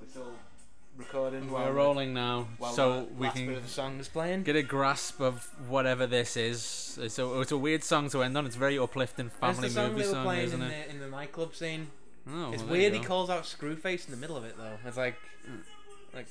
[0.00, 0.32] We're still
[0.96, 1.50] recording.
[1.50, 4.42] We're rolling now, While so the we last bit can of the song is playing.
[4.42, 6.98] get a grasp of whatever this is.
[7.00, 8.46] It's a, it's a weird song to end on.
[8.46, 10.70] It's a very uplifting That's family the song movie they were song, playing isn't in
[10.70, 10.86] it?
[10.88, 11.88] the, in the nightclub scene.
[12.28, 12.92] Oh, it's well, there weird.
[12.92, 13.06] He go.
[13.06, 14.78] calls out Screwface in the middle of it though.
[14.86, 15.16] It's like,
[16.14, 16.26] like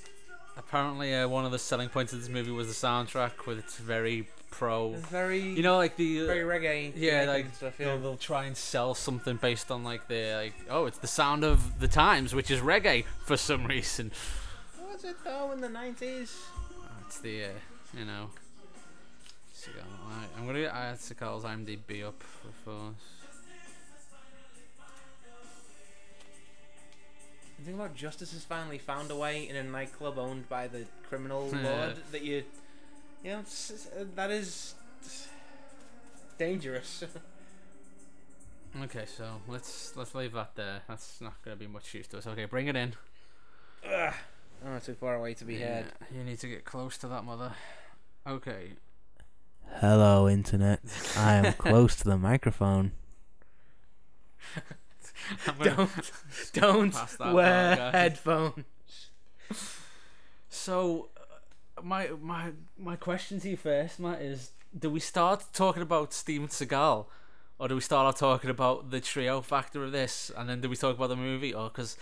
[0.57, 3.77] Apparently, uh, one of the selling points of this movie was the soundtrack, with its
[3.77, 4.93] very pro.
[4.93, 6.93] it's very, You know, like the very reggae.
[6.95, 7.77] yeah, like stuff.
[7.77, 11.43] they'll, they'll try and sell something based on like the like oh, it's the sound
[11.43, 14.11] of the times, which is reggae for some reason.
[14.77, 16.35] What was it though in the nineties?
[17.05, 17.49] It's the uh,
[17.97, 18.29] you know.
[20.37, 23.19] I'm gonna get uh, Seagal's IMDb up for first.
[27.57, 30.85] The thing about justice has finally found a way in a nightclub owned by the
[31.09, 32.43] criminal lord that you,
[33.23, 34.75] you know, it's- it's- uh, that is
[36.37, 37.03] dangerous.
[38.83, 40.81] Okay, so let's let's leave that there.
[40.87, 42.27] That's not gonna be much use to us.
[42.27, 42.93] Okay, bring it in.
[43.83, 44.13] Ugh.
[44.63, 45.85] Oh, too far away to be Yeah, heard.
[46.15, 47.53] You need to get close to that mother.
[48.27, 48.73] Okay.
[49.79, 50.81] Hello, internet.
[51.17, 52.91] I am close to the microphone.
[55.63, 56.11] Don't,
[56.53, 58.65] don't Pass that wear part, headphones.
[60.49, 61.09] So,
[61.83, 66.47] my my my question to you first, Matt, is: Do we start talking about Steven
[66.47, 67.05] Seagal,
[67.57, 70.69] or do we start off talking about the trio factor of this, and then do
[70.69, 71.97] we talk about the movie, or because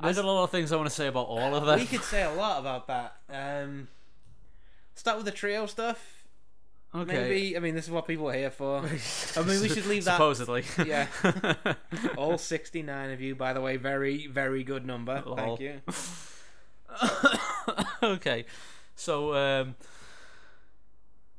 [0.00, 1.78] got a lot of things I want to say about all of them.
[1.78, 3.16] We could say a lot about that.
[3.28, 3.88] Um,
[4.94, 6.24] start with the trio stuff.
[6.94, 7.12] okay.
[7.12, 7.56] Maybe.
[7.56, 8.78] I mean, this is what people are here for.
[9.36, 10.12] I mean, we should leave that.
[10.12, 10.64] Supposedly.
[10.86, 11.06] Yeah.
[12.16, 15.22] All 69 of you, by the way, very, very good number.
[15.24, 15.36] Lol.
[15.36, 15.80] Thank you.
[18.02, 18.44] okay,
[19.00, 19.74] so um,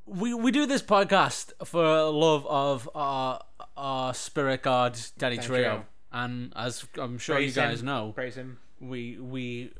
[0.05, 3.39] we we do this podcast for love of our
[3.77, 5.83] our spirit god Danny Danny Trio, Trejo.
[6.11, 7.85] and as I'm sure Praise you guys him.
[7.85, 8.57] know, Praise him.
[8.79, 9.71] we we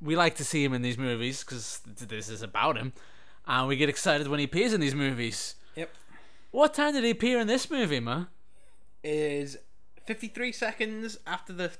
[0.00, 2.92] we like to see him in these movies because this is about him,
[3.46, 5.56] and we get excited when he appears in these movies.
[5.74, 5.90] Yep.
[6.52, 8.28] What time did he appear in this movie, man?
[9.02, 9.56] Is
[10.06, 11.72] 53 seconds after the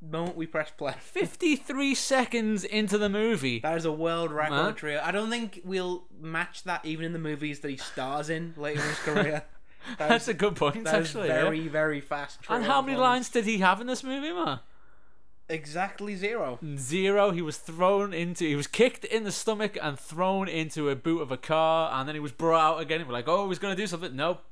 [0.00, 0.94] moment we press play.
[1.00, 3.60] 53 seconds into the movie.
[3.60, 4.72] That is a world record Huh?
[4.72, 5.00] trio.
[5.02, 8.80] I don't think we'll match that even in the movies that he stars in later
[8.82, 9.42] in his career.
[9.98, 11.28] That That's is- a good point, actually.
[11.28, 11.42] yeah.
[11.42, 12.38] very, very fast.
[12.48, 14.60] And how many lines did he have in this movie, man?
[15.50, 16.58] Exactly zero.
[16.78, 17.30] Zero.
[17.32, 18.46] He was thrown into.
[18.48, 22.08] He was kicked in the stomach and thrown into a boot of a car, and
[22.08, 23.06] then he was brought out again.
[23.06, 24.16] We're like, oh, he's gonna do something.
[24.16, 24.42] Nope.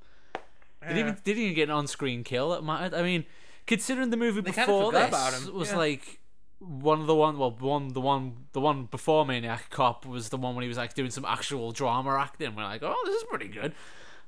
[0.87, 2.93] Did he even did he even get an on-screen kill that mattered?
[2.93, 3.25] I mean,
[3.67, 5.77] considering the movie They before forgot this about him, was yeah.
[5.79, 6.21] like
[6.59, 10.37] one of the one well one the one the one before Maniac Cop was the
[10.37, 12.55] one when he was like doing some actual drama acting.
[12.55, 13.73] We're like, oh, this is pretty good,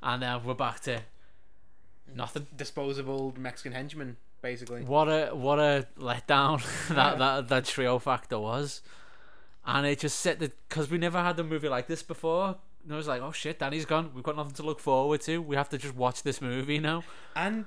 [0.02, 1.00] and now we're back to
[2.12, 2.46] nothing.
[2.56, 4.82] Disposable Mexican henchman, basically.
[4.82, 6.62] What a what a letdown
[6.94, 8.82] that, that that trio factor was,
[9.64, 12.56] and it just set the because we never had a movie like this before.
[12.82, 14.10] And I was like, oh shit, Danny's gone.
[14.14, 15.40] We've got nothing to look forward to.
[15.40, 17.02] We have to just watch this movie now.
[17.34, 17.64] And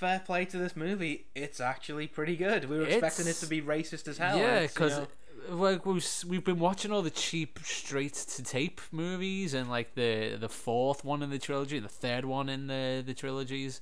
[0.00, 2.64] fair play to this movie, it's actually pretty good.
[2.68, 4.38] We were expecting it to be racist as hell.
[4.38, 5.06] yeah, It's, you because know,
[5.54, 10.36] like we've we've been watching all the cheap straight to tape movies and like the
[10.40, 13.80] the fourth one in the trilogy, the third one in the the trilogies,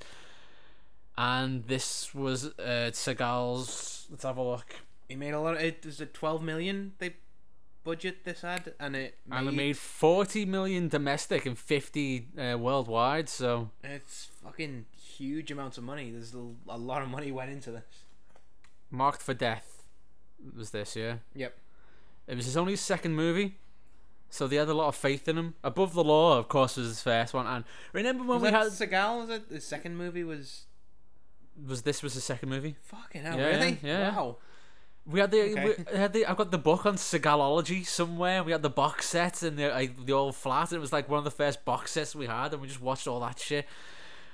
[1.17, 4.07] and this was uh, Seagal's.
[4.11, 4.75] Let's have a look.
[5.09, 5.55] he made a lot.
[5.55, 7.15] Of, it was a twelve million they
[7.85, 12.59] budget this had, and it made, And it made 40 million domestic and 50 uh,
[12.59, 14.85] worldwide, so it's fucking
[15.19, 16.11] huge amounts of money.
[16.11, 18.05] There's a, lot of money went into this.
[18.91, 19.83] marked for death
[20.57, 21.17] was this, yeah?
[21.35, 21.57] Yep.
[22.29, 23.57] It was his only second movie,
[24.31, 25.55] so they had a lot of faith in him.
[25.65, 27.47] Above the Law, of course, was his first one.
[27.47, 28.67] And remember when Was we had.
[28.69, 29.21] Seagal?
[29.21, 30.23] Was it the second movie?
[30.25, 30.67] Was
[31.67, 32.77] Was this was the second movie?
[32.83, 33.39] fucking hell?
[33.39, 33.79] Yeah, really?
[33.83, 34.15] yeah.
[34.15, 34.37] Wow.
[35.07, 35.75] We had the, Okay.
[35.91, 38.45] we had the I've got the book on Seagalology somewhere.
[38.45, 40.69] We had the box set and the like, the old flat.
[40.71, 42.83] And it was like one of the first box sets we had, and we just
[42.83, 43.67] watched all that shit.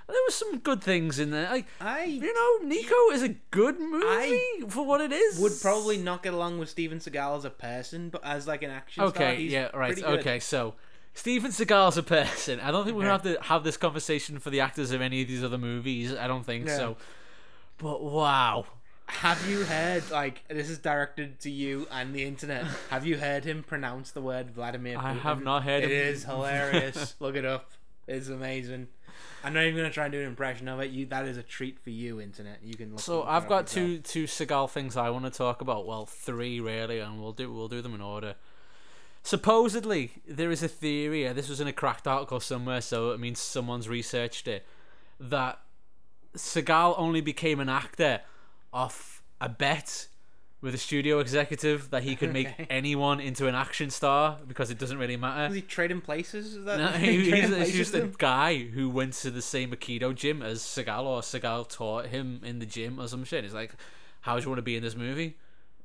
[0.06, 1.48] There was some good things in there.
[1.50, 5.38] Like I you know, Nico is a good movie for what it is.
[5.38, 8.70] would probably not get along with Steven Seagal as a person, but as like an
[8.70, 10.00] action star, Okay, he's yeah, right.
[10.02, 10.75] Okay, so
[11.14, 12.61] Steven Seagal's a person.
[12.61, 15.23] I don't think we're gonna have to have this conversation for the actors of any
[15.23, 16.14] of these other movies.
[16.14, 16.76] I don't think Yeah.
[16.76, 16.96] so.
[17.79, 18.67] But wow,
[19.06, 22.64] Have you heard like this is directed to you and the internet?
[22.90, 24.96] Have you heard him pronounce the word Vladimir?
[24.99, 27.14] I have not heard It him- is hilarious.
[27.20, 27.70] Look it up.
[28.06, 28.88] It's amazing.
[29.43, 30.90] I'm not even gonna try and do an impression of it.
[30.90, 32.61] You that is a treat for you, internet.
[32.62, 33.00] You can look.
[33.00, 33.75] So I've got yourself.
[33.75, 35.87] two two Seagal things I want to talk about.
[35.87, 38.37] Well, three really, and we'll do we'll do them in order.
[39.22, 41.26] Supposedly, there is a theory.
[41.26, 44.66] uh, This was in a cracked article somewhere, so it means someone's researched it.
[45.19, 45.60] That
[46.37, 48.20] Seagal only became an actor
[48.72, 50.08] off a bet
[50.64, 52.66] with a studio executive that he could make Okay.
[52.70, 55.46] anyone into an action star because it doesn't really matter.
[55.49, 56.56] Was he trading places?
[56.56, 60.14] Is that No, he he's, he's just a guy who went to the same Aikido
[60.14, 63.44] gym as Seagal, or Seagal taught him in the gym or some shit.
[63.44, 63.75] He's like,
[64.22, 65.37] "How do you want to be in this movie?"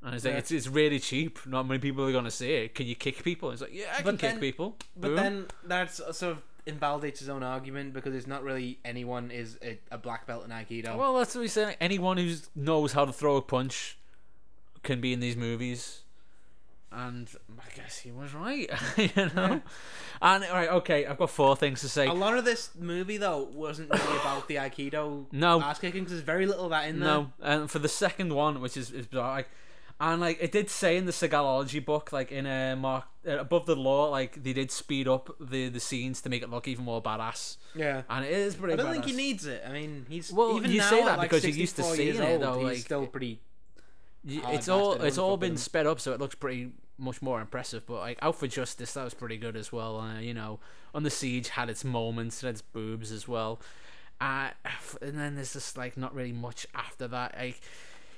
[0.01, 0.39] And he's like, Yeah.
[0.39, 1.45] "It's it's really cheap.
[1.45, 2.73] Not many people are gonna see it.
[2.73, 5.15] Can you kick people?" He's like, "Yeah, I can But kick people." But Boom.
[5.17, 9.77] then that's sort of invalidates his own argument because it's not really anyone is a,
[9.91, 10.95] a black belt in Aikido.
[10.95, 11.75] well, that's what he's saying.
[11.81, 13.97] Anyone who knows how to throw a punch
[14.83, 16.01] can be in these movies.
[16.91, 17.29] And
[17.59, 18.67] I guess he was right,
[18.97, 19.61] you know.
[20.23, 22.07] And all right, okay, I've got four things to say.
[22.07, 25.61] a lot of this movie though wasn't really about the Aikido No.
[25.61, 27.07] ass kicking because there's very little of that in there.
[27.09, 29.49] No, and for the second one, which is, is bizarre, like,
[30.01, 33.67] and like it did say in the Segalology book, like in a mark uh, above
[33.67, 36.85] the law, like they did speed up the the scenes to make it look even
[36.85, 38.01] more badass, Yeah.
[38.09, 38.73] and it is pretty.
[38.73, 39.61] I don't think he needs it.
[39.67, 41.83] I mean, he's Well, even you now say at, that like because you're used to
[41.83, 43.41] 64 seeing years it, old, though, He's like- still pretty.
[44.27, 47.85] Y- It's all it's all been sped up, so it looks pretty much more impressive.
[47.85, 49.99] But like Out for Justice, that was pretty good as well.
[49.99, 50.59] Uh, you know,
[50.93, 53.59] Under Siege had its moments, had its boobs as well.
[54.21, 54.49] Uh,
[55.01, 57.35] and then there's just like not really much after that.
[57.37, 57.61] Like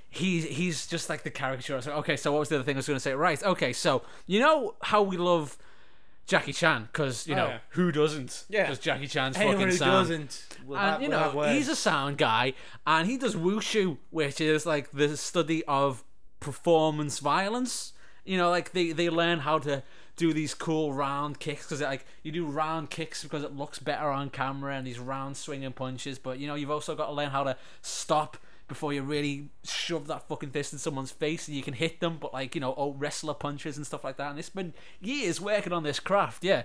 [0.09, 1.80] he's he's just like the caricature.
[1.81, 3.13] So okay, so what was the other thing I was going to say?
[3.13, 5.57] Right, okay, so you know how we love
[6.27, 7.57] Jackie Chan because you Oh, know yeah.
[7.69, 8.45] who doesn't?
[8.50, 8.63] Yeah.
[8.63, 12.18] because Jackie Chan's Anyone fucking who sound doesn't, and have, you know he's a sound
[12.18, 12.53] guy
[12.88, 16.03] and he does wushu which is like the study of
[16.39, 17.94] performance violence
[18.25, 19.83] you know like they they learn how to
[20.15, 24.09] do these cool round kicks because like you do round kicks because it looks better
[24.09, 27.29] on camera and these round swinging punches but you know you've also got to learn
[27.29, 28.38] how to stop
[28.71, 32.18] before you really shove that fucking fist in someone's face and you can hit them
[32.19, 35.39] but like you know oh wrestler punches and stuff like that and it's been years
[35.39, 36.63] working on this craft yeah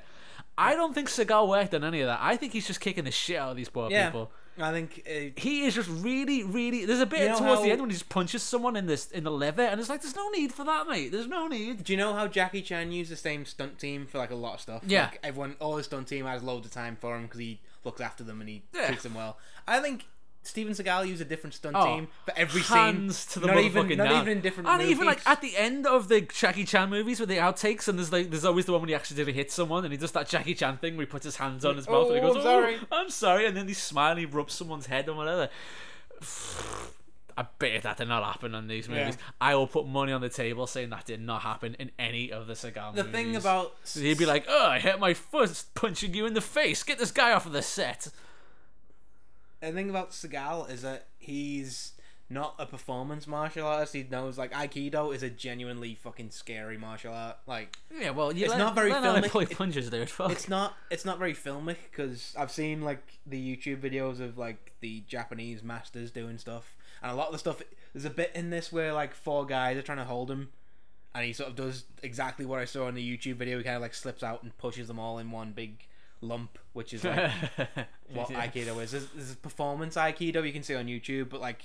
[0.58, 2.18] I don't think Seagal worked on any of that.
[2.22, 4.06] I think he's just kicking the shit out of these poor yeah.
[4.06, 6.84] people I think uh, he is just really, really.
[6.84, 9.10] There's a bit You know towards the end when he just punches someone in this
[9.10, 11.12] in the liver, and it's like, there's no need for that, mate.
[11.12, 11.84] There's no need.
[11.84, 14.54] Do you know how Jackie Chan used the same stunt team for like a lot
[14.54, 14.82] of stuff?
[14.86, 15.04] Yeah.
[15.04, 18.00] Like everyone, all his stunt team has loads of time for him because he looks
[18.00, 18.86] after them and he Yeah.
[18.86, 19.36] treats them well.
[19.68, 20.06] I think
[20.46, 23.32] Steven Seagal used a different stunt Oh, team for every Hands scene.
[23.34, 24.22] to the not motherfucking even, not down.
[24.22, 24.68] even in different.
[24.68, 24.90] And movies.
[24.92, 28.12] even like at the end of the Jackie Chan movies with the outtakes, and there's
[28.12, 30.54] like there's always the one when he accidentally hits someone, and he does that Jackie
[30.54, 32.40] Chan thing where he puts his hands on his mouth and he Oh, goes, I'm
[32.40, 35.48] oh, sorry." "Oh, I'm sorry," and then he's smiling, he rubs someone's head or whatever.
[37.38, 39.00] I bet that did not happen in these Yeah.
[39.04, 39.18] movies.
[39.42, 42.46] I will put money on the table saying that did not happen in any of
[42.46, 43.04] the Seagal the movies.
[43.04, 46.40] The thing about He'd be like, "Oh, I hit my foot punching you in the
[46.40, 46.82] face.
[46.82, 48.08] Get this guy off of the set."
[49.60, 51.92] The thing about Seagal is that he's
[52.28, 53.92] not a performance martial artist.
[53.92, 57.36] He knows like Aikido is a genuinely fucking scary martial art.
[57.46, 59.30] Like Yeah, well, you It's learn- not very learn how to filmic.
[59.30, 60.10] play punches, dude.
[60.10, 60.32] Fuck.
[60.32, 64.72] it's not it's not very filmic because I've seen like the YouTube videos of like
[64.80, 67.62] the Japanese masters doing stuff, and a lot of the stuff
[67.92, 70.48] there's a bit in this where like four guys are trying to hold him,
[71.14, 73.56] and he sort of does exactly what I saw in the YouTube video.
[73.58, 75.86] He kind of like slips out and pushes them all in one big
[76.20, 77.30] lump, which is like
[78.12, 78.46] what Yeah.
[78.46, 78.90] Aikido is.
[78.92, 81.62] There's, there's performance Aikido you can see on YouTube, but like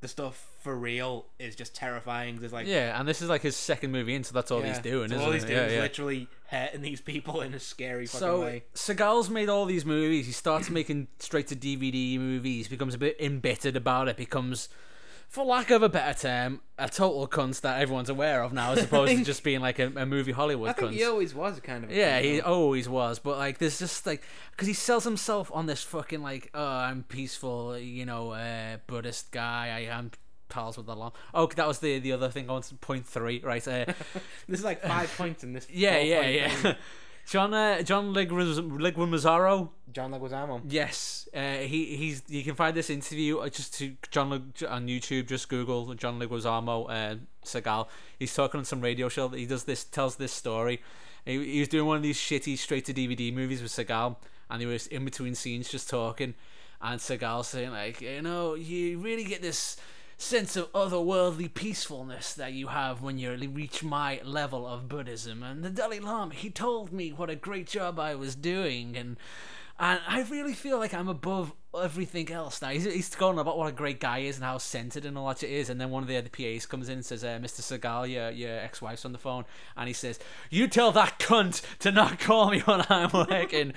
[0.00, 2.36] the stuff for real is just terrifying.
[2.38, 4.78] There's like Yeah, and this is like his second movie in, so that's all he's
[4.78, 5.48] doing, So isn't all he's it?
[5.48, 5.80] doing yeah, is yeah.
[5.80, 8.64] literally hurting these people in a scary fucking So way.
[8.74, 10.26] Seagal's made all these movies.
[10.26, 12.68] He starts making straight to DVD movies.
[12.68, 14.16] Becomes a bit embittered about it.
[14.18, 14.68] Becomes,
[15.28, 18.84] for lack of a better term, a total cunt that everyone's aware of now, as
[18.84, 20.94] opposed to just being like a, a movie Hollywood I think cunt.
[20.94, 21.90] he always was kind of.
[21.90, 22.46] A Yeah, he though.
[22.52, 24.22] always was, but like, there's just like,
[24.52, 29.32] because he sells himself on this fucking like, oh, I'm peaceful, you know, uh, Buddhist
[29.32, 29.68] guy.
[29.76, 30.10] I am
[30.48, 31.12] pals with the law.
[31.32, 33.66] Oh, that was the the other thing on point three, right?
[33.66, 33.86] Uh,
[34.48, 35.66] This is like five points in this.
[35.70, 36.74] yeah, yeah, yeah.
[37.26, 39.70] John uh, John Leguizamo.
[39.92, 40.60] John Leguizamo.
[40.68, 44.86] Yes, uh, he he's you can find this interview uh, just to John Leg- on
[44.86, 45.28] YouTube.
[45.28, 47.88] Just Google John Leguizamo uh, Seagal.
[48.18, 50.82] He's talking on some radio show that he does this tells this story.
[51.24, 54.16] He, he was doing one of these shitty straight to DVD movies with Seagal,
[54.50, 56.34] and he was in between scenes just talking,
[56.82, 59.78] and Seagal saying like, you know, you really get this
[60.16, 65.42] sense of otherworldly peacefulness that you have when you reach my level of Buddhism.
[65.42, 69.16] And the Dalai Lama, he told me what a great job I was doing, and
[69.78, 72.68] and I really feel like I'm above everything else now.
[72.68, 75.40] He's, he's going about what a great guy is and how centered and all that
[75.40, 75.68] shit is.
[75.68, 77.60] And then one of the other PAs comes in and says, uh, Mr.
[77.60, 79.44] Seagal, your, your ex wife's on the phone.
[79.76, 83.72] And he says, You tell that cunt to not call me when I'm working.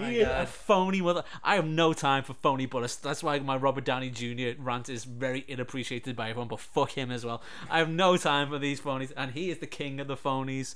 [0.00, 1.24] Oh He is a phony mother.
[1.42, 2.98] I have no time for phony Buddhists.
[2.98, 4.60] That's why my Robert Downey Jr.
[4.60, 7.42] rant is very inappreciated by everyone, but fuck him as well.
[7.70, 10.74] I have no time for these phonies, and he is the king of the phonies.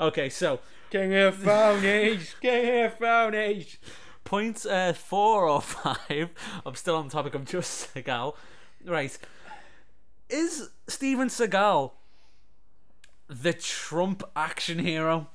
[0.00, 2.34] Okay, so King of phonies.
[2.40, 3.76] King of phonies.
[4.24, 6.30] point uh, four or five.
[6.64, 8.34] I'm still on the topic of just Seagal.
[8.84, 9.18] Right.
[10.30, 11.92] is Steven Seagal
[13.28, 15.28] the Trump action hero?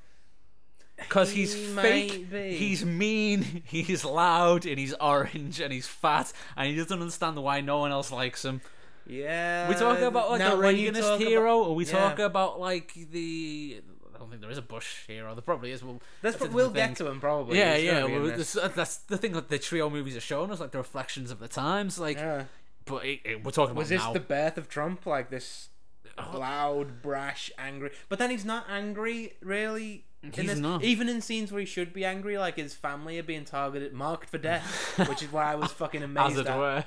[0.97, 2.55] Because he's fake, be.
[2.55, 7.61] he's mean, he's loud, and he's orange, and he's fat, and he doesn't understand why
[7.61, 8.61] no one else likes him.
[9.05, 9.67] Yeah.
[9.67, 11.91] we talking about like now the Reaganist hero, about- or we yeah.
[11.91, 13.81] talk about like the?
[14.15, 15.33] I don't think there is a Bush hero.
[15.33, 15.83] There probably is.
[15.83, 17.57] Well, That's, that's a we'll get to him probably.
[17.57, 17.93] yeah, yeah.
[18.01, 18.53] gonna be in Well, this.
[18.53, 21.39] this, that's the thing that the trio movies are showing us, like the reflections of
[21.39, 21.99] the times.
[21.99, 22.43] Like, Yeah.
[22.85, 24.13] but it, it- we're talking about Was this now.
[24.13, 25.05] the birth of Trump?
[25.05, 25.69] Like this
[26.17, 26.37] Oh.
[26.37, 27.89] loud, brash, angry.
[28.07, 30.05] But then he's not angry, really.
[30.25, 30.39] Mm-hmm.
[30.39, 30.59] in He's this.
[30.59, 30.83] not.
[30.83, 34.29] Even in scenes where he should be angry, like his family are being targeted, marked
[34.29, 36.33] for death, which is why I was fucking amazed.
[36.33, 36.57] as it at.
[36.57, 36.85] were.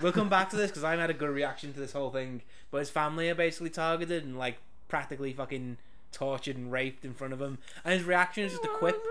[0.00, 2.42] We'll come back to this because I had a good reaction to this whole thing.
[2.70, 4.58] But his family are basically targeted and like
[4.88, 5.76] practically fucking
[6.10, 9.02] tortured and raped in front of him, and his reaction is just a quip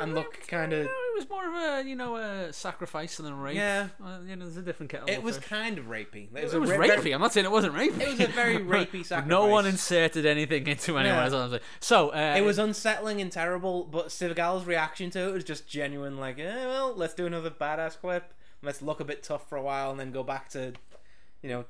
[0.00, 0.86] and look kind of.
[0.86, 3.56] It was more of a you know a sacrifice than a rape.
[3.56, 3.88] Yeah.
[4.02, 5.08] Uh, you know, there's a different kettle.
[5.08, 6.28] It was kind of rapey.
[6.34, 6.86] It was, a ra- rapey.
[7.00, 8.00] very- I'm not saying it wasn't rapey.
[8.00, 11.30] It was a very rapey But No one inserted anything into anyone.
[11.32, 11.58] Yeah.
[11.80, 16.18] So uh, It was unsettling and terrible, but Seagal's reaction to it was just genuine.
[16.18, 18.32] Like, eh, well, let's do another badass clip.
[18.62, 20.72] Let's look a bit tough for a while, and then go back to,
[21.42, 21.64] you know,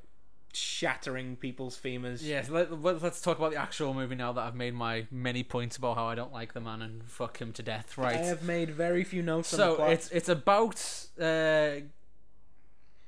[0.53, 2.21] shattering people's femurs.
[2.23, 5.77] Yes, let, us talk about the actual movie now that I've made my many points
[5.77, 7.97] about how I don't like the man and fuck him to death.
[7.99, 8.17] Right.
[8.17, 10.83] I have made very few notes on the so it's it's about
[11.21, 11.81] uh,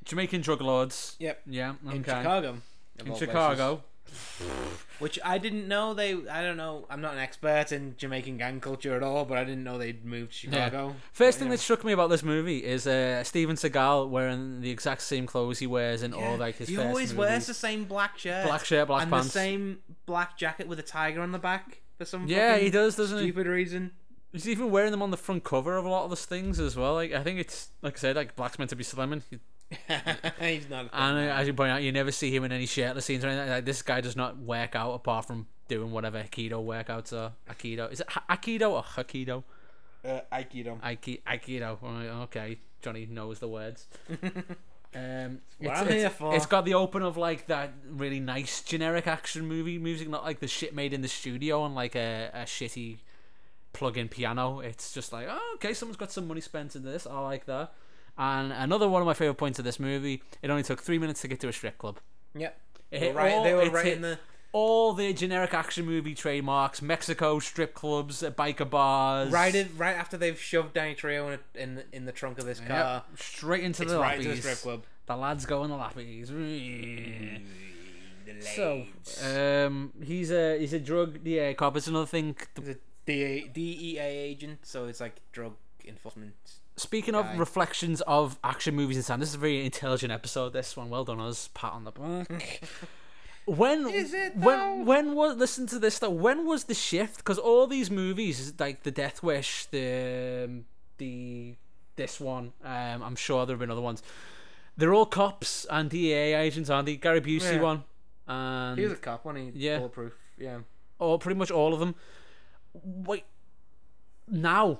[0.05, 1.17] Jamaican drug lords.
[1.19, 1.43] Yep.
[1.47, 1.75] Yeah.
[1.87, 1.97] Okay.
[1.97, 2.57] in Chicago.
[3.05, 3.77] In Chicago.
[3.77, 3.90] places.
[4.99, 6.13] Which I didn't know they.
[6.29, 6.87] I don't know.
[6.91, 10.05] I'm not an expert in Jamaican gang culture at all, but I didn't know they'd
[10.05, 10.95] moved to Chicago.
[11.13, 11.55] First But, thing yeah.
[11.57, 15.59] that struck me about this movie is uh, Steven Seagal wearing the exact same clothes
[15.59, 17.15] he wears in all like his he always movies.
[17.15, 19.27] wears the same black shirt, black shirt, black and pants.
[19.29, 22.97] the same black jacket with a tiger on the back for some yeah, he does,
[22.97, 23.25] doesn't he?
[23.25, 23.93] stupid reason.
[24.33, 26.77] He's even wearing them on the front cover of a lot of those things as
[26.77, 26.95] well.
[26.95, 29.23] Like I think it's like I said, like black's meant to be slimming.
[30.41, 30.87] He's not.
[30.87, 33.25] A And uh, as you point out, you never see him in any shirtless scenes
[33.25, 33.49] or anything.
[33.51, 37.33] Like, this guy does not work out apart from doing whatever Aikido workouts are.
[37.49, 39.45] Aikido is it Ha- Aikido or Hakido?
[40.05, 40.81] uh, Aikido.
[40.81, 41.79] Aiki- Aikido.
[42.25, 43.87] Okay, Johnny knows the words.
[44.93, 46.35] Um, What it's, I'm it's- here for.
[46.35, 50.41] it's got the open of like that really nice generic action movie music, not like
[50.41, 52.97] the shit made in the studio and like a, a shitty
[53.73, 54.59] plug-in piano.
[54.59, 57.07] It's just like, oh, okay, someone's got some money spent in this.
[57.07, 57.73] I like that.
[58.23, 61.23] And another one of my favorite points of this movie, it only took three minutes
[61.23, 61.99] to get to a strip club.
[62.35, 62.55] Yep.
[62.91, 64.19] It They hit were right, all- they were right in the.
[64.53, 69.31] all the generic action movie trademarks: Mexico strip clubs, biker bars.
[69.33, 72.45] Right, in, right after they've shoved Danny Trejo in, a, in in the trunk of
[72.45, 74.39] this Yep, car, straight into it's the right to the lappies.
[74.41, 74.83] strip club.
[75.07, 76.29] The lads go in the lappies.
[78.27, 78.87] The So,
[79.25, 81.77] um, he's a he's a drug DA cop.
[81.77, 82.37] It's another thing.
[82.57, 85.55] He's a DEA agent, so it's like drug
[85.87, 86.35] enforcement.
[86.81, 90.55] Speaking of reflections of action movies and sound, this is a very intelligent episode.
[90.55, 91.51] This one, well done, us.
[91.53, 92.63] Pat on the back.
[93.45, 96.09] when Is it, when when was listen to this though?
[96.09, 97.19] When was the shift?
[97.19, 100.65] Because all these movies, like the Death Wish, the um,
[100.97, 101.57] the
[101.97, 104.03] this one, um, I'm sure there have been other ones.
[104.75, 106.97] They're all cops and DEA agents, aren't they?
[106.97, 107.61] Gary Busey Yeah.
[107.61, 107.85] one,
[108.27, 109.79] and He was a cop when he Yeah.
[109.79, 110.15] bulletproof.
[110.39, 110.61] Yeah.
[110.99, 111.95] or pretty much all of them.
[112.73, 113.25] Wait,
[114.27, 114.79] now,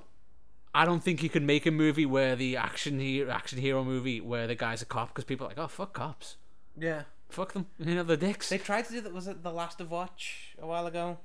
[0.73, 4.21] I don't think you can make a movie where the action hero, action hero movie
[4.21, 6.37] where the guy's a cop because people are like, oh fuck cops,
[6.77, 7.03] Yeah.
[7.29, 8.47] fuck them, you know, the dicks.
[8.49, 9.13] They tried to do that.
[9.13, 11.17] Was it The Last of Watch a while ago?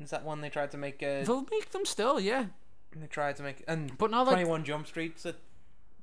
[0.00, 1.02] Is that one they tried to make?
[1.02, 2.46] Uh, They'll make them still, yeah.
[2.96, 5.36] they tried to make and But now that Twenty One Jump Street's at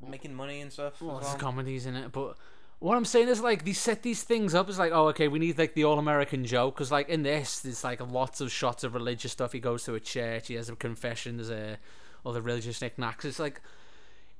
[0.08, 1.02] making money and stuff.
[1.02, 1.40] well, as there's well.
[1.52, 2.38] comedies in it, but.
[2.80, 5.38] What I'm saying is like they set these things up as like oh okay we
[5.38, 8.84] need like the all American joke because like in this there's like lots of shots
[8.86, 9.52] of religious stuff.
[9.52, 11.78] He goes to a church he has a confession there's a
[12.24, 13.26] all the religious knickknacks.
[13.26, 13.62] It's like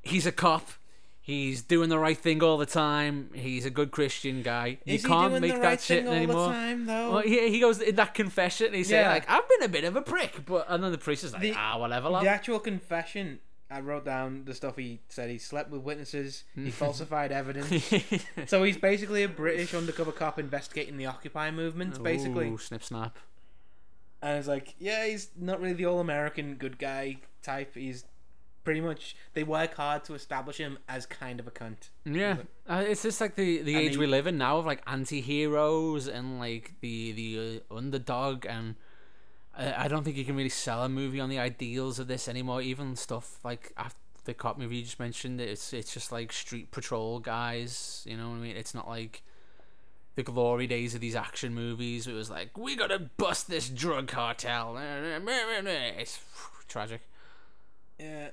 [0.02, 0.70] he's a cop.
[1.22, 3.30] He's doing the right thing all the time.
[3.36, 4.80] He's a good Christian guy.
[4.86, 6.48] You Is he can't make the that shit anymore.
[6.48, 9.12] time well, he, he goes in that confession and he's saying Yeah.
[9.12, 11.42] like I've been a bit of a prick but and then the priest is like
[11.42, 12.24] The- ah whatever lad.
[12.24, 13.40] The actual confession,
[13.72, 15.30] I wrote down the stuff he said.
[15.30, 16.44] He slept with witnesses.
[16.56, 17.94] He falsified evidence.
[18.48, 22.50] So he's basically a British undercover cop investigating the Occupy movement, basically.
[22.50, 23.18] Ooh, snip snap
[24.22, 27.76] And it's like, yeah, he's not really the all-American good guy type.
[27.76, 28.06] He's
[28.64, 29.16] pretty much.
[29.34, 31.90] They work hard to establish him as kind of a cunt.
[32.06, 34.82] Yeah, uh, it's just like the the And age we live in now of like
[34.88, 38.76] anti-heroes and like the the uh, underdog and
[39.60, 42.28] I, I don't think you can really sell a movie on the ideals of this
[42.28, 42.62] anymore.
[42.62, 46.72] Even stuff like after the cop movie you just mentioned, it's it's just like street
[46.72, 48.04] patrol guys.
[48.08, 48.56] You know what I mean?
[48.56, 49.22] It's not like
[50.16, 52.08] the glory days of these action movies.
[52.08, 54.78] It was like we gotta bust this drug cartel.
[55.98, 56.20] It's
[56.68, 57.02] tragic.
[58.00, 58.30] Yeah.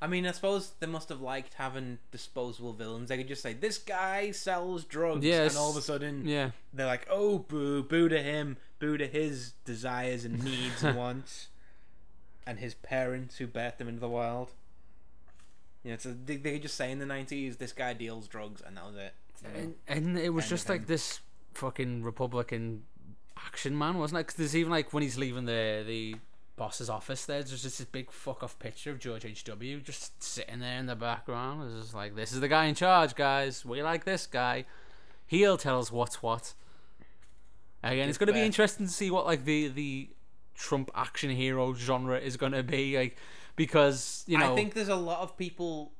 [0.00, 3.08] I mean, I suppose they must have liked having disposable villains.
[3.08, 5.52] They could just say, "This guy sells drugs," Yes.
[5.52, 6.50] and all of a sudden Yeah.
[6.72, 11.48] they're like, "Oh, boo, boo to him, boo to his desires and needs and wants,
[12.44, 14.50] and his parents who birthed him into the world."
[15.84, 18.84] Yeah, so they, they just say in the nineties, "This guy deals drugs," and that
[18.84, 19.14] was it.
[19.54, 21.20] And, and it was just like this
[21.54, 22.84] fucking Republican
[23.36, 24.26] action man, wasn't it?
[24.26, 26.16] Because there's even like when he's leaving the the
[26.56, 29.44] boss's office, there, there's just this big fuck off picture of George H.
[29.44, 29.80] W.
[29.80, 31.64] just sitting there in the background.
[31.64, 33.64] It's just like, this is the guy in charge, guys.
[33.64, 34.64] We like this guy.
[35.26, 36.54] He'll tell us what's what.
[37.82, 40.10] Again, it's going to be interesting to see what like the the
[40.54, 43.16] Trump action hero genre is going to be like
[43.56, 45.92] because you know I think there's a lot of people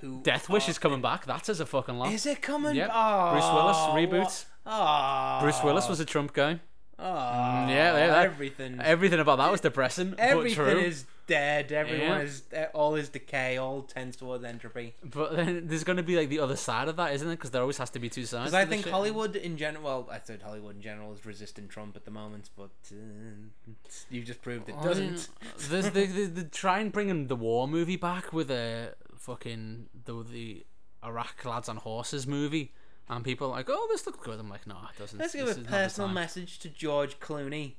[0.00, 1.26] who Death Wish is coming back.
[1.26, 2.12] That's as a fucking lot.
[2.12, 2.76] Is it coming?
[2.76, 2.90] Yep.
[2.92, 4.44] Oh, Bruce Willis ah, reboot.
[4.66, 5.38] Oh, ah.
[5.42, 6.60] Bruce Willis was a Trump guy.
[6.98, 8.80] Oh, yeah, yeah, that- everything.
[8.80, 10.80] Everything about that was depressing, Everything but true.
[10.80, 11.70] is dead.
[11.70, 12.18] Everyone Yeah.
[12.22, 13.56] is uh, all is decay.
[13.56, 14.94] All tends towards entropy.
[15.04, 17.36] But then there's going to be like the other side of that, isn't it?
[17.36, 18.50] Because there always has to be two sides.
[18.50, 18.92] Because I to think shit.
[18.92, 19.84] Hollywood in general.
[19.84, 23.70] Well, I said Hollywood in general is resisting Trump at the moment, but uh,
[24.10, 25.28] you just proved it doesn't.
[25.68, 30.24] There's the, the, the try and bringing the war movie back with a fucking the
[30.24, 30.66] the
[31.04, 32.72] Iraq lads on horses movie,
[33.08, 34.40] and people are like, oh, this looks good.
[34.40, 35.18] I'm like, no, it doesn't.
[35.18, 37.74] Let's give a is not the personal time." message to George Clooney.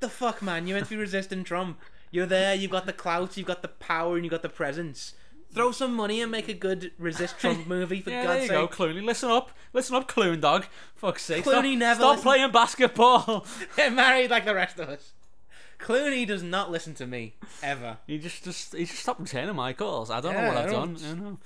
[0.00, 0.66] the fuck, man!
[0.66, 1.80] You're meant to be resisting Trump.
[2.12, 2.54] You're there.
[2.54, 3.36] You've got the clout.
[3.36, 5.14] You've got the power, and you've got the presence.
[5.52, 8.68] Throw some money and make a good resist Trump movie for Yeah, God's there you
[8.68, 8.70] sake.
[8.78, 9.02] go, Clooney.
[9.04, 10.66] Listen up, listen up, Cloon dog.
[10.94, 13.46] Fuck's sake, Clooney stop, never stop listens- playing basketball.
[13.76, 15.12] Get married like the rest of us.
[15.78, 17.98] Clooney does not listen to me ever.
[18.06, 20.10] He just just he just stopped returning my calls.
[20.10, 21.16] I don't know what I I've don't- done.
[21.18, 21.38] You know.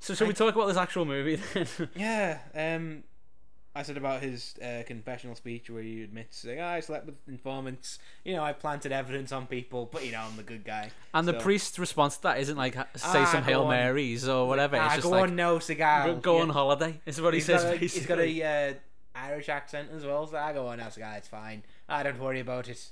[0.00, 1.66] So should we talk about this actual movie then?
[1.94, 3.04] Yeah, um,
[3.76, 7.16] I said about his uh, confessional speech where he admits, like, "Oh, I slept with
[7.28, 7.98] informants.
[8.24, 10.90] You know, I planted evidence on people, but you know, I'm the good guy.
[11.12, 13.68] and the priest's response to that isn't like say Ah, some Hail on.
[13.68, 14.76] Marys or whatever.
[14.76, 16.14] Ah, it's just go like on, no cigar.
[16.14, 16.42] go, Yeah.
[16.42, 17.00] on holiday.
[17.06, 17.98] Is what he He's says got a, basically.
[18.32, 18.74] he's got a uh,
[19.28, 21.14] Irish accent as well, so I go on, no cigar.
[21.18, 21.62] It's fine.
[21.88, 22.90] I don't worry about it.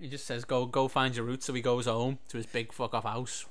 [0.00, 1.46] He just says go go find your roots.
[1.46, 3.46] So he goes home to his big fuck off house,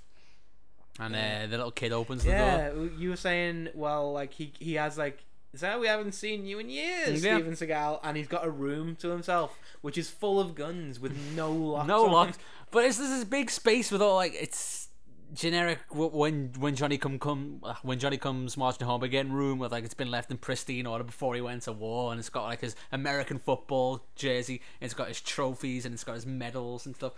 [1.00, 1.42] and Yeah.
[1.44, 2.38] uh, the little kid opens the door.
[2.38, 5.24] Yeah, you were saying, well, like he he has like.
[5.56, 7.36] So we haven't seen you in years, Yeah.
[7.38, 11.16] Steven Seagal, and he's got a room to himself, which is full of guns with
[11.36, 11.88] no locks.
[11.88, 12.38] no on locks,
[12.72, 14.90] but it's this is big space with all like it's
[15.34, 19.72] generic when when Johnny come come uh, when Johnny comes marching home again room with
[19.72, 22.44] like it's been left in pristine order before he went to war and it's got
[22.44, 26.86] like his American football jersey and it's got his trophies and it's got his medals
[26.86, 27.14] and stuff.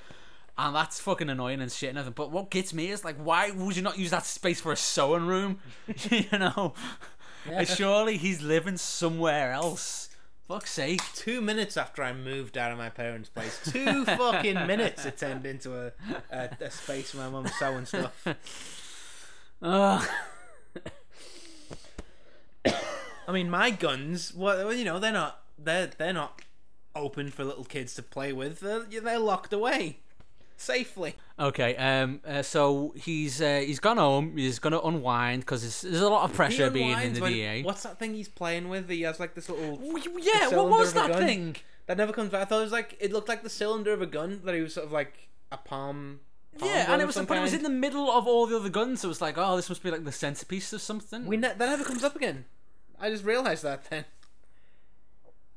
[0.58, 2.14] And that's fucking annoying and shit and everything.
[2.16, 4.78] But what gets me is like, why would you not use that space for a
[4.78, 5.60] sewing room?
[6.10, 6.74] you know,
[7.66, 10.10] surely he's living somewhere else.
[10.48, 11.02] Fuck's sake.
[11.16, 13.60] two minutes after I moved out of my parents' place.
[13.72, 15.92] Two fucking minutes it turned into a,
[16.32, 18.28] a, a space where my mum's sewing stuff.
[19.62, 20.08] Ugh.
[23.28, 26.44] I mean, my guns, well, you know, they're not they're they're not
[26.96, 28.60] open for little kids to play with.
[28.60, 30.00] They're, they're locked away
[30.58, 31.16] safely.
[31.40, 34.38] Okay, um, uh, so he's uh, he's gone home.
[34.38, 37.64] He's gonna unwind because there's, there's a lot of pressure being in the when- DA.
[37.64, 38.90] What's that thing he's playing with?
[38.90, 39.80] He has like this little
[40.22, 41.22] Yeah, what was that gun?
[41.26, 41.56] thing?
[41.88, 42.42] that never comes back.
[42.42, 44.62] I thought it was like it looked like the cylinder of a gun that he
[44.62, 46.20] was sort of like a palm.
[46.58, 48.70] palm Yeah, and it was but it was in the middle of all the other
[48.70, 49.02] guns.
[49.02, 51.26] So it was like, oh, this must be like the centerpiece of something.
[51.26, 52.46] We ne- that never comes up again.
[53.00, 54.06] I just realised that then.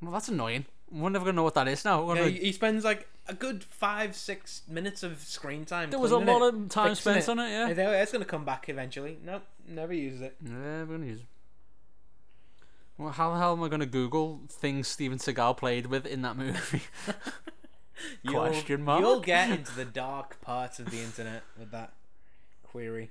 [0.02, 0.66] well, that's annoying.
[0.90, 2.12] We're never gonna know what that is now.
[2.14, 5.90] Yeah, he, he spends like a good five, six minutes of screen time.
[5.90, 7.50] there was a lot it, of time spent on it.
[7.50, 9.18] Yeah, I It's gonna come back eventually.
[9.24, 10.36] Nope, never uses it.
[10.42, 11.20] yeah, we're gonna use.
[11.20, 11.26] it.
[12.96, 16.36] Well, how the hell am I gonna Google things Steven Seagal played with in that
[16.36, 16.82] movie?
[18.22, 19.00] You'll, Question mark?
[19.00, 21.92] You'll get into the dark parts of the internet with that
[22.62, 23.10] query.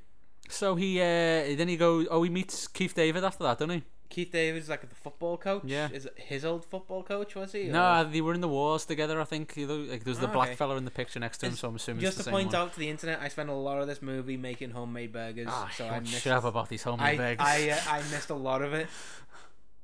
[0.49, 2.07] so he uh, then he goes.
[2.09, 3.83] Oh, he meets Keith David after that, doesn't he?
[4.09, 5.63] Keith David's like the football coach.
[5.65, 5.89] Yeah.
[5.91, 7.35] Is it his old football coach?
[7.35, 7.65] Was he?
[7.65, 9.19] No, Or- they were in the wars together.
[9.19, 9.53] I think.
[9.57, 10.55] Like there was the Oh, black okay.
[10.55, 12.47] fella in the picture next to him, It's- so I'm assuming Just it's to point
[12.47, 12.55] one.
[12.55, 15.69] out to the internet, I spent a lot of this movie making homemade burgers, Ah,
[15.75, 16.21] so I shut- missed.
[16.21, 17.47] shut up about these homemade I burgers.
[17.47, 18.87] I, uh, I missed a lot of it.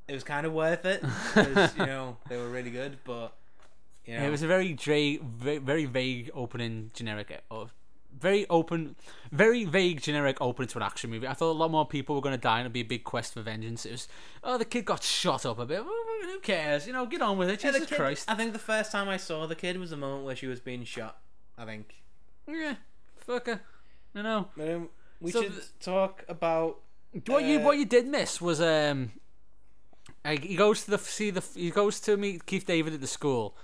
[0.08, 1.02] It was kind of worth it
[1.36, 3.34] because you know they were really good, but
[4.06, 7.66] you know It was a very dra- very, very vague opening, generic, uh,
[8.20, 8.96] very open,
[9.32, 11.28] very vague, generic opening to an action movie.
[11.28, 13.04] I thought a lot more people were going to die and it'd be a big
[13.04, 13.86] quest for vengeance.
[13.86, 14.08] It was,
[14.44, 15.82] oh, the kid got shot up a bit.
[15.82, 16.86] Who cares?
[16.88, 17.64] You know, get on with it.
[17.64, 18.30] Yeah, Jesus kid- Christ.
[18.30, 20.60] I think the first time I saw the kid was the moment where she was
[20.60, 21.18] being shot.
[21.58, 22.04] I think.
[22.48, 22.76] Yeah,
[23.28, 23.60] fucker.
[24.14, 24.48] You know.
[24.60, 26.80] Um, we So should the- talk about.
[27.28, 29.12] What you Uh, what you did miss was um,
[30.26, 33.08] like, he goes to the see the he goes to meet Keith David at the
[33.08, 33.56] school,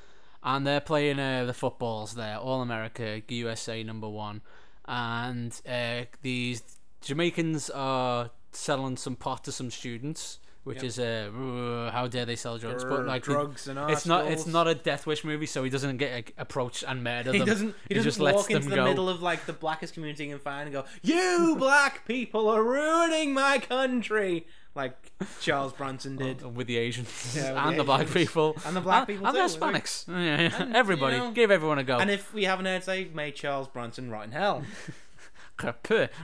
[0.43, 4.41] and they're playing uh, the footballs there, All America, USA number one,
[4.85, 6.63] and uh, these
[7.01, 10.83] Jamaicans are selling some pot to some students, which Yep.
[10.85, 12.83] is uh, how dare they sell drugs?
[12.83, 15.69] But like the- drugs and it's not it's not a Death Wish movie, so he
[15.69, 17.47] doesn't get like, approached and murder He them.
[17.47, 17.67] doesn't.
[17.67, 18.83] He, He doesn't just walk into the go.
[18.85, 23.33] middle of like the blackest community and find and go, "You black people are ruining
[23.33, 24.45] my country,"
[24.75, 26.41] like Charles Bronson did.
[26.55, 28.13] with the Asians Yeah, with and the the black Asians.
[28.27, 30.07] people And the black people and the too, like- Hispanics.
[30.07, 30.61] Yeah, yeah.
[30.63, 31.97] And, Everybody, you know- give everyone a go.
[31.97, 34.63] And if we haven't heard, say, may Charles Bronson rot in hell.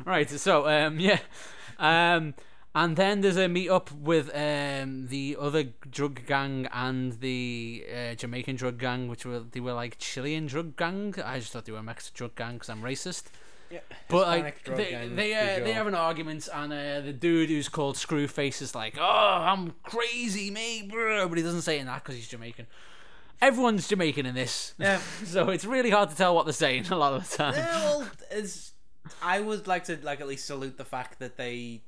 [0.05, 1.19] Right, so um yeah.
[1.77, 2.35] Um
[2.73, 8.15] and then there's a meet up with um the other drug gang and the uh,
[8.15, 11.15] Jamaican drug gang, which were they were like Chilean drug gang.
[11.23, 13.23] I just thought they were Mexican drug gang because I'm racist.
[13.75, 17.67] Yeah, But like they they, uh, they have an argument, and uh, the dude who's
[17.67, 21.87] called Screwface is like, "Oh, I'm crazy, mate," bro," but he doesn't say it in
[21.87, 22.67] that because he's Jamaican.
[23.41, 24.99] Everyone's Jamaican in this, Yeah.
[25.25, 27.53] so it's really hard to tell what they're saying a lot of the time.
[27.55, 28.71] Yeah, well, it's,
[29.21, 31.81] I would like to like at least salute the fact that they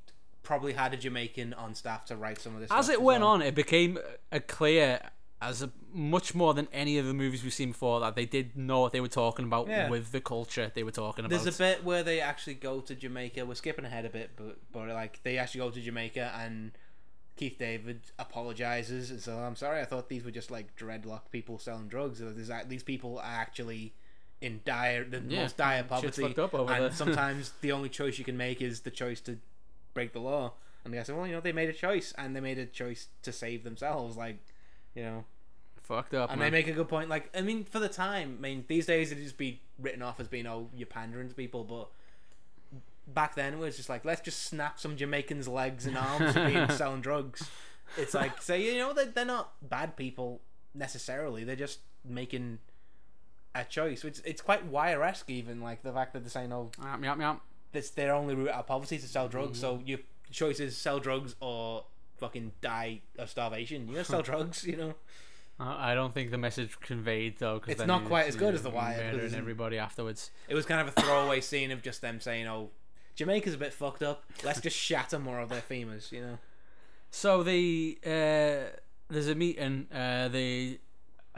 [0.44, 2.72] probably had a Jamaican on staff to write some of this.
[2.72, 3.32] As it went well.
[3.32, 3.98] on, it became
[4.32, 5.00] a clear
[5.42, 8.58] as a, much more than any of the movies we've seen before that they did
[8.58, 9.90] know what they were talking about Yeah.
[9.90, 11.42] with the culture they were talking about.
[11.44, 13.46] There's a bit where they actually go to Jamaica.
[13.46, 16.72] We're skipping ahead a bit, but but like they actually go to Jamaica and
[17.36, 19.80] Keith David apologizes and so oh, I'm sorry.
[19.82, 22.20] I thought these were just like dreadlock people selling drugs.
[22.20, 23.94] There's these people are actually
[24.42, 26.92] in dire, the Yeah, most dire poverty, fucked up over and there.
[27.04, 29.38] sometimes the only choice you can make is the choice to
[29.94, 30.54] break the law.
[30.84, 32.66] And the guy said, well, you know, they made a choice, and they made a
[32.66, 34.16] choice to save themselves.
[34.16, 34.38] Like,
[34.98, 35.26] you know,
[35.84, 36.32] fucked up.
[36.32, 36.52] and man.
[36.52, 37.08] they make a good point.
[37.10, 40.20] Like, I mean, for the time, I mean, these days it'd just be written off
[40.20, 41.90] as being, oh, you're pandering to people, but
[43.08, 46.46] back then it was just like, let's just snap some Jamaicans' legs and arms for
[46.46, 47.50] being selling drugs.
[47.98, 50.42] It's like, say, you know, they're, they're not bad people
[50.74, 51.44] necessarily.
[51.44, 52.60] They're just making
[53.56, 54.04] a choice.
[54.04, 57.20] It's it's quite wire esque, even like the fact that they're saying, oh, Yap, yap,
[57.20, 57.42] yap.
[57.72, 59.60] that's their only route out of poverty to sell drugs.
[59.60, 59.88] So Mm-hmm.
[59.88, 60.00] your
[60.32, 61.86] choice is sell drugs or
[62.18, 63.88] fucking die of starvation.
[63.88, 64.96] You gotta sell drugs, you know.
[65.60, 67.60] I don't think the message conveyed though.
[67.60, 70.30] Cause It's then not quite as good as The Wire, Murdering it's- everybody afterwards.
[70.48, 72.70] It was kind of a throwaway scene of just them saying, "Oh,
[73.16, 74.24] Jamaica's a bit fucked up.
[74.44, 76.38] Let's just shatter more of their femurs," you know.
[77.10, 78.78] So the uh,
[79.10, 79.88] there's a meeting.
[79.92, 80.80] Uh, the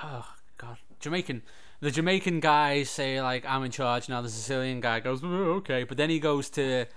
[0.03, 1.41] oh god, Jamaican.
[1.79, 4.21] The Jamaican guys say like I'm in charge now.
[4.21, 5.27] The Sicilian guy goes "Oh,
[5.59, 6.87] okay, but then he goes to.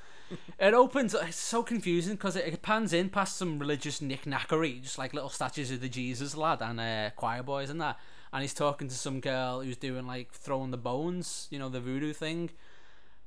[0.58, 1.14] It opens.
[1.14, 5.28] It's so confusing because it, it pans in past some religious knickknackery, just like little
[5.28, 7.98] statues of the Jesus lad and uh, choir boys and that.
[8.32, 11.80] And he's talking to some girl who's doing like throwing the bones, you know, the
[11.80, 12.50] voodoo thing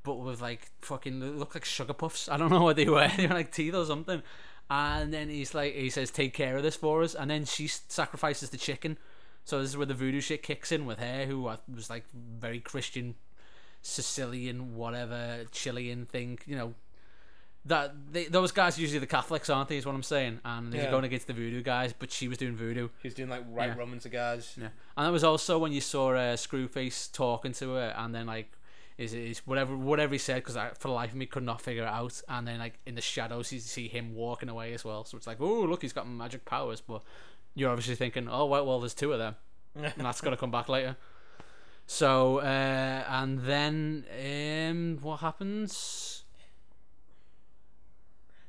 [0.06, 2.30] but with like fucking look like sugar puffs.
[2.30, 3.12] I don't know what they were.
[3.18, 4.22] they were like teeth or something.
[4.70, 7.68] And then he's like, he says, "Take care of this for us." And then she
[7.68, 8.98] sacrifices the chicken.
[9.44, 12.06] So this is where the voodoo shit kicks in with her, who uh, was like
[12.14, 13.16] very Christian,
[13.82, 16.40] Sicilian, whatever Chilean thing.
[16.48, 16.74] You know,
[17.66, 19.78] that they, those guys are usually the Catholics, aren't they?
[19.78, 20.40] Is what I'm saying.
[20.46, 20.92] And they're Yeah.
[20.92, 22.90] going against the voodoo guys, but she was doing voodoo.
[23.02, 23.76] She was doing like right Yeah.
[23.78, 24.54] rum and cigars.
[24.58, 28.28] Yeah, and that was also when you saw uh, Screwface talking to her, and then
[28.28, 28.52] like,
[28.98, 31.84] is is whatever whatever he said because for the life of me could not figure
[31.84, 35.04] it out, and then like in the shadows you see him walking away as well.
[35.04, 37.02] So it's like, oh look, he's got magic powers, but
[37.56, 39.36] you're obviously thinking, oh well, well there's two of them,
[39.76, 40.96] and that's gonna come back later.
[41.88, 46.24] So uh, and then um, what happens?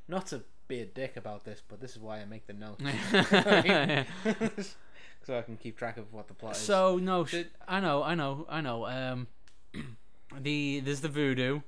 [0.07, 2.81] Not to be a dick about this, but this is why I make the notes
[5.23, 6.61] so I can keep track of what the plot is.
[6.61, 8.85] So no, sh- Did- I know, I know, I know.
[8.85, 9.27] Um,
[10.39, 11.61] the there's the voodoo.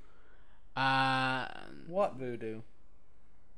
[0.76, 1.46] Uh,
[1.86, 2.60] what voodoo?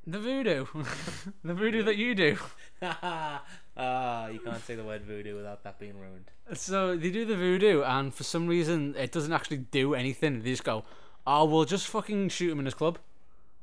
[0.05, 0.65] the voodoo,
[1.45, 2.37] the voodoo that you do.
[2.81, 6.29] Ah, you can't say the word voodoo without that being ruined.
[6.53, 10.41] So they do the voodoo, and for some reason it doesn't actually do anything.
[10.41, 10.83] They just go,
[11.25, 12.99] "Oh, we'll just fucking shoot him in his club.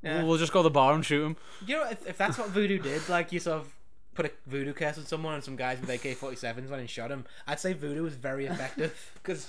[0.03, 0.19] Yeah.
[0.19, 1.37] We'll, we'll just go to the bar and shoot him."
[1.67, 3.75] You know, if, if that's what voodoo did, like you sort of
[4.15, 7.25] put a voodoo curse on someone and some guys with AK-47s went and shot him,
[7.47, 9.49] I'd say voodoo was very effective because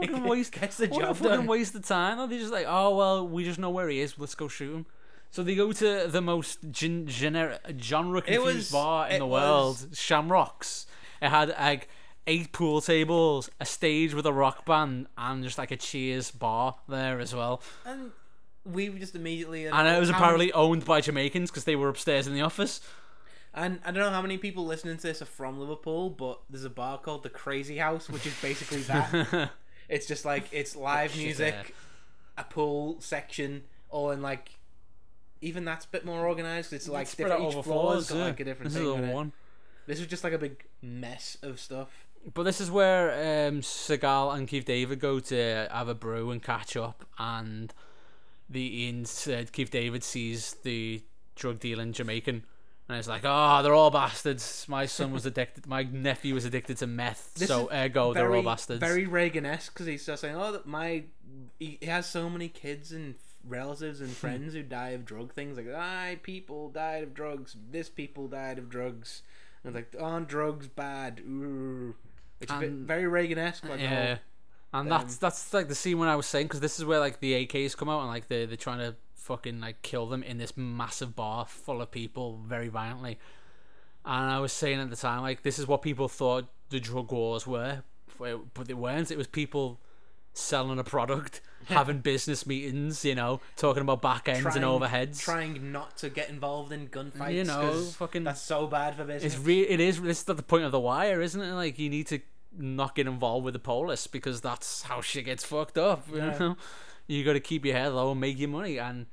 [0.00, 1.46] Fucking waste, gets the what a job fucking done.
[1.46, 2.18] waste of time.
[2.18, 2.26] Though.
[2.26, 4.18] They're just like, "Oh well, we just know where he is.
[4.18, 4.86] Let's go shoot him."
[5.30, 9.26] So they go to the most gen- gener- genre confused was- bar in it the
[9.26, 10.86] world, Shamrocks.
[11.22, 11.88] It had like
[12.26, 16.76] eight pool tables, a stage with a rock band, and just like a Cheers bar
[16.88, 17.62] there as well.
[17.86, 18.12] And
[18.64, 19.66] we were just immediately.
[19.66, 22.80] And it was how apparently owned by Jamaicans because they were upstairs in the office.
[23.54, 26.64] And I don't know how many people listening to this are from Liverpool, but there's
[26.64, 29.50] a bar called the Krazyhouse, which is basically that.
[29.88, 31.74] it's just like it's live music,
[32.38, 34.58] a pool section, all in like.
[35.44, 36.72] Even that's a bit more organized.
[36.72, 37.42] It's like Spread different.
[37.44, 38.24] out Each over floor's floors, got yeah.
[38.26, 38.86] like a different This thing.
[38.88, 39.12] is on the it.
[39.14, 39.32] one.
[39.88, 41.88] This was just like a big mess of stuff.
[42.32, 43.10] but this is where
[43.48, 47.74] um, Seagal and Keith David go to have a brew and catch up, and
[48.52, 51.02] the Ian said Keith David sees the
[51.34, 52.44] drug dealing Jamaican.
[52.88, 54.66] And it's like, oh, they're all bastards.
[54.68, 55.66] My son was addicted.
[55.66, 58.80] My nephew was addicted to meth, This so ergo they're all very, bastards.
[58.80, 61.04] Very Reagan-esque because he's just saying, "Oh, my
[61.58, 63.14] he has so many kids and
[63.46, 65.56] relatives and friends who die of drug things.
[65.56, 67.56] Like, I people died of drugs.
[67.70, 69.22] This people died of drugs.
[69.64, 71.20] And it's like, aren't drugs bad.
[71.20, 71.94] Ooh.
[72.40, 73.68] It's a bit, very Reagan-esque.
[73.68, 74.18] Like, yeah,
[74.72, 77.20] and that's that's like the scene when I was saying because this is where like
[77.20, 80.38] the AKs come out and like they they're trying to fucking like kill them in
[80.38, 83.18] this massive bar full of people very violently.
[84.04, 87.12] And I was saying at the time like this is what people thought the drug
[87.12, 87.82] wars were,
[88.18, 89.10] but they weren't.
[89.10, 89.78] It was people
[90.34, 95.20] selling a product, having business meetings, you know, talking about back ends and overheads.
[95.20, 97.34] Trying not to get involved in gunfights.
[97.34, 99.34] You know, fucking- That's so bad for business.
[99.34, 101.52] It's re- it is this is the point of the wire, isn't it?
[101.52, 102.20] Like you need to
[102.56, 106.06] not get involved with the police because that's how shit gets fucked up.
[106.10, 106.38] You Yeah.
[106.38, 106.56] know,
[107.06, 109.06] you got to keep your head low and make your money, and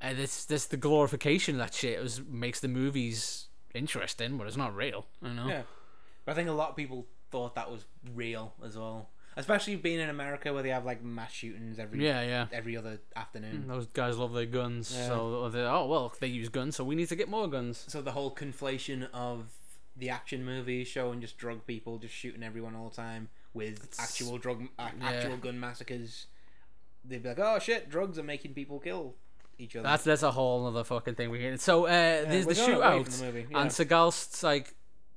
[0.00, 4.56] and this this the glorification of that shit was makes the movies interesting, but it's
[4.56, 5.06] not real.
[5.22, 5.62] You know, Yeah.
[6.24, 9.10] But I think a lot of people thought that was real as well.
[9.36, 12.46] Especially being in America where they have like mass shootings every yeah, yeah.
[12.52, 13.64] every other afternoon.
[13.64, 15.08] Mm, those guys love their guns, Yeah.
[15.08, 17.84] so they oh well they use guns, so we need to get more guns.
[17.88, 19.46] So the whole conflation of
[19.96, 24.38] the action movie showing just drug people just shooting everyone all the time with actual
[24.38, 25.08] drug a- yeah.
[25.08, 26.26] actual gun massacres.
[27.04, 29.14] They'd be like, "Oh shit, drugs are making people kill
[29.58, 31.60] each other." That's that's a whole other fucking thing we get.
[31.60, 33.18] So uh, there's the going away from shootout.
[33.18, 33.60] the movie, yeah.
[33.60, 34.74] And Seagal like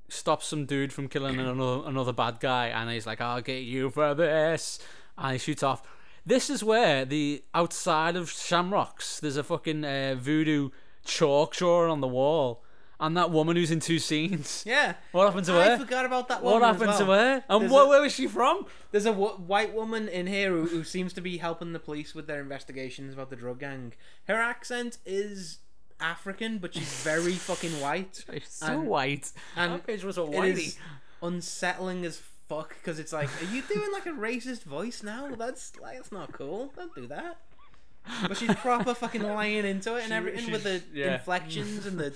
[0.08, 3.90] stops some dude from killing another another bad guy, and he's like, "I'll get you
[3.90, 4.78] for this,"
[5.16, 5.82] and he shoots off.
[6.24, 10.70] This is where the outside of Shamrocks, there's a fucking uh, voodoo
[11.04, 12.62] chalk drawing on the wall,
[13.00, 14.64] and that woman who's in two scenes.
[14.66, 14.94] yeah.
[15.12, 15.78] What happened to I her?
[15.78, 16.62] forgot about that What one.
[16.70, 17.44] as happened to her?
[17.48, 18.66] And There's what, a- where was she from?
[18.90, 22.14] There's a w- white woman in here who, who seems to be helping the police
[22.14, 23.92] with their investigations about the drug gang.
[24.26, 25.58] Her accent is
[26.00, 28.24] African, but she's very fucking white.
[28.32, 29.30] She's so And- white.
[29.56, 30.66] and that bitch was a It whitey.
[30.68, 30.78] is
[31.22, 35.28] unsettling as fuck because it's like, are you doing like a racist voice now?
[35.36, 36.72] That's like, that's not cool.
[36.76, 37.38] Don't do that.
[38.26, 41.14] But she's proper fucking lying into it and She- everything with the yeah.
[41.14, 42.14] inflections and the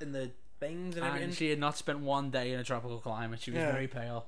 [0.00, 1.28] and the things and everything.
[1.28, 3.40] And she had not spent one day in a tropical climate.
[3.40, 3.72] She was Yeah.
[3.72, 4.26] very pale.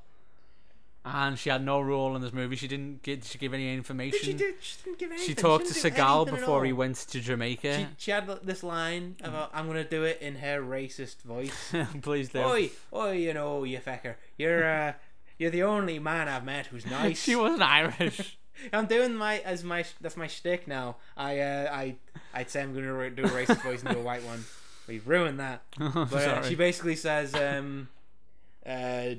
[1.05, 2.55] And she had no role in this movie.
[2.55, 3.25] She didn't get.
[3.25, 4.21] She give any information.
[4.23, 5.27] she, do, she didn't give anything.
[5.27, 6.79] She talked to didn't do Seagal anything at before he all.
[6.79, 7.77] went to Jamaica.
[7.77, 11.75] She, she had this line about, I'm going to do it in her racist voice.
[12.03, 12.39] Please do.
[12.39, 14.15] Oi, oi, you know, you fecker.
[14.39, 14.93] You're, uh,
[15.41, 17.21] you're the only man I've met who's nice.
[17.21, 18.39] she wasn't Irish.
[18.73, 20.99] I'm doing my, as my, that's my shtick now.
[21.17, 21.97] I, uh, I,
[22.33, 24.45] I'd say I'm going to do a racist voice and do a white one.
[24.87, 25.63] We've ruined that.
[25.79, 27.89] But uh, she basically says, um,
[28.67, 29.11] uh,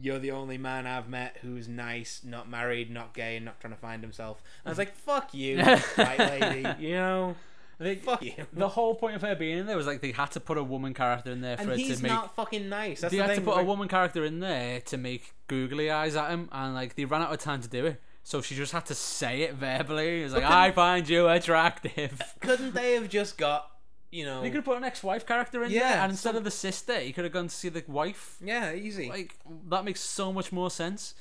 [0.00, 3.72] you're the only man I've met who's nice, not married, not gay, and not trying
[3.74, 4.42] to find himself.
[4.64, 5.58] I was like, fuck you,
[5.94, 6.68] white lady.
[6.84, 7.36] You know,
[7.80, 8.32] think fuck you.
[8.52, 10.64] the whole point of her being in there was like they had to put a
[10.64, 12.12] woman character in there for And it he's to make.
[12.12, 13.00] not fucking nice.
[13.02, 13.44] That's they the had to thing.
[13.44, 17.04] put a woman character in there to make googly eyes at him, and like they
[17.04, 18.00] ran out of time to do it.
[18.26, 20.22] So she just had to say it verbally.
[20.22, 23.70] It was like, "I find you attractive." Couldn't they have just got,
[24.14, 24.40] you know?
[24.42, 26.50] They could have put an ex-wife character in Yeah, there, and instead some- of the
[26.50, 28.36] sister, you could have gone to see the wife.
[28.40, 29.08] Yeah, easy.
[29.08, 31.14] Like that makes so much more sense.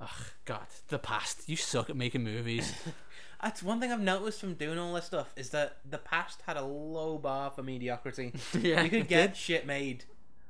[0.00, 0.08] Ugh,
[0.44, 1.48] God, the past.
[1.48, 2.72] You suck at making movies.
[3.42, 6.56] That's one thing I've noticed from doing all this stuff is that the past had
[6.56, 8.32] a low bar for mediocrity.
[8.60, 10.04] yeah, you could get shit made.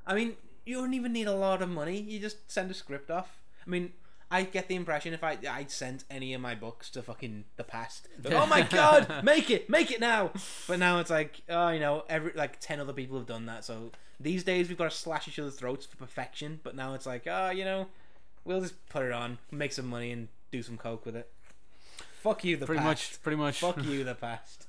[0.07, 1.99] I mean, you don't even need a lot of money.
[1.99, 3.37] You just send a script off.
[3.65, 3.93] I mean,
[4.31, 7.63] I get the impression if I I sent any of my books to fucking the
[7.63, 10.31] past, like, oh my god, make it, make it now.
[10.67, 13.65] But now it's like, oh, you know, every like ten other people have done that.
[13.65, 16.59] So these days we've got to slash each other's throats for perfection.
[16.63, 17.87] But now it's like, oh, you know,
[18.45, 21.29] we'll just put it on, make some money, and do some coke with it.
[22.21, 23.13] Fuck you, the Pretty past.
[23.13, 23.59] much, pretty much.
[23.61, 24.67] Fuck you, the past.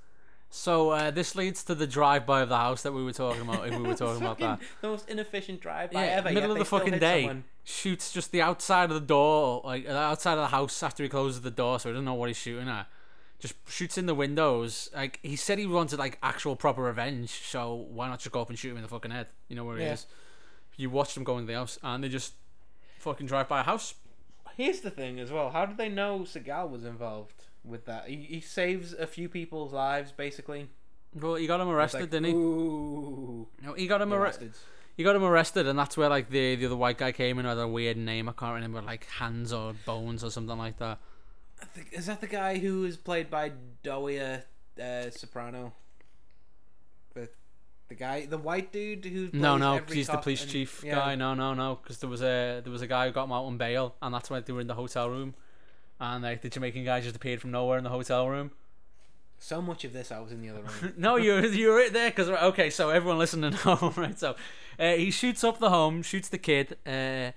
[0.52, 3.68] So uh, this leads to the drive-by of the house that we were talking about.
[3.68, 6.32] If we were talking about that, The most inefficient drive by yeah, ever.
[6.32, 7.44] middle of the fucking day, someone.
[7.62, 11.42] Shoots just the outside of the door, like outside of the house after he closes
[11.42, 12.86] the door, so he doesn't know what he's shooting at.
[13.38, 14.90] Just shoots in the windows.
[14.94, 17.30] Like he said, he wanted like actual proper revenge.
[17.30, 19.28] So why not just go up and shoot him in the fucking head?
[19.48, 19.92] You know where he Yeah.
[19.92, 20.06] is.
[20.76, 22.34] You watch them go into the house, and they just
[22.98, 23.94] fucking drive by a house.
[24.56, 25.50] Here's the thing as well.
[25.50, 28.08] How did they know Seagal was involved with that?
[28.08, 30.68] He, he saves a few people's lives, basically.
[31.14, 32.32] Well, he got him arrested, like, didn't he?
[32.32, 33.48] Ooh.
[33.62, 34.52] No, he got him you arrested.
[34.96, 37.46] He got him arrested, and that's where like the the other white guy came in
[37.46, 38.28] with a weird name.
[38.28, 40.98] I can't remember, like hands or bones or something like that.
[41.62, 44.44] I think, is that the guy who is played by Doria
[44.82, 45.72] uh, Soprano?
[47.14, 47.28] The
[47.88, 49.30] The guy, the white dude who.
[49.32, 50.94] No, no, he's the police and- chief yeah.
[50.96, 51.14] guy.
[51.14, 53.44] No, no, no, because there was a there was a guy who got him out
[53.44, 55.34] on bail, and that's when they were in the hotel room,
[55.98, 58.50] and like the Jamaican guy just appeared from nowhere in the hotel room.
[59.42, 60.92] So much of this, I was in the other room.
[60.98, 62.68] no, you're you're right there because okay.
[62.68, 64.18] So everyone listening at home, right?
[64.18, 64.36] So
[64.78, 66.76] uh, he shoots up the home, shoots the kid.
[66.86, 67.32] Uh,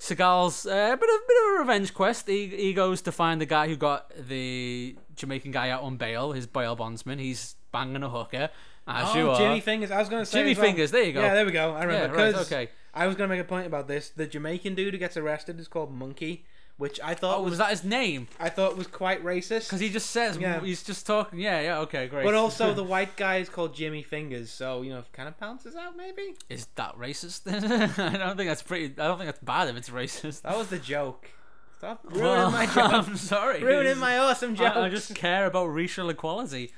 [0.00, 2.26] Seagal's uh, a bit of bit of a revenge quest.
[2.26, 6.32] He he goes to find the guy who got the Jamaican guy out on bail,
[6.32, 7.18] his bail bondsman.
[7.18, 8.48] He's banging a hooker,
[8.88, 9.36] as you oh, are.
[9.36, 9.90] Jimmy Fingers.
[9.90, 10.40] I was gonna say.
[10.40, 10.64] Jimmy well.
[10.64, 10.90] Fingers.
[10.90, 11.20] There you go.
[11.20, 11.74] Yeah, there we go.
[11.74, 12.38] I Yeah, remember.
[12.40, 12.70] okay.
[12.94, 14.08] I was gonna make a point about this.
[14.08, 16.46] The Jamaican dude who gets arrested is called Monkey,
[16.78, 18.28] which I thought Oh, was, was that his name?
[18.40, 19.64] I thought was quite racist.
[19.66, 20.60] Because he just says Yeah.
[20.60, 21.38] he's just talking.
[21.38, 21.78] Yeah, yeah.
[21.80, 22.24] Okay, great.
[22.24, 25.38] But also the white guy is called Jimmy Fingers, so you know, it kind of
[25.38, 26.34] bounces out maybe.
[26.48, 27.42] is that racist?
[27.52, 28.86] I don't think that's pretty.
[29.00, 30.42] I don't think that's bad if it's racist.
[30.42, 31.30] That was the joke.
[31.78, 32.92] Stop ruining Well, my joke.
[32.92, 33.62] I'm sorry.
[33.62, 34.76] ruining my awesome joke.
[34.76, 36.72] I, I just care about racial equality.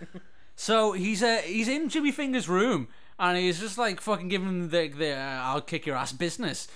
[0.56, 4.70] so he's uh, he's in Jimmy Finger's room and he's just like fucking giving him
[4.70, 6.68] the the uh, I'll kick your ass business.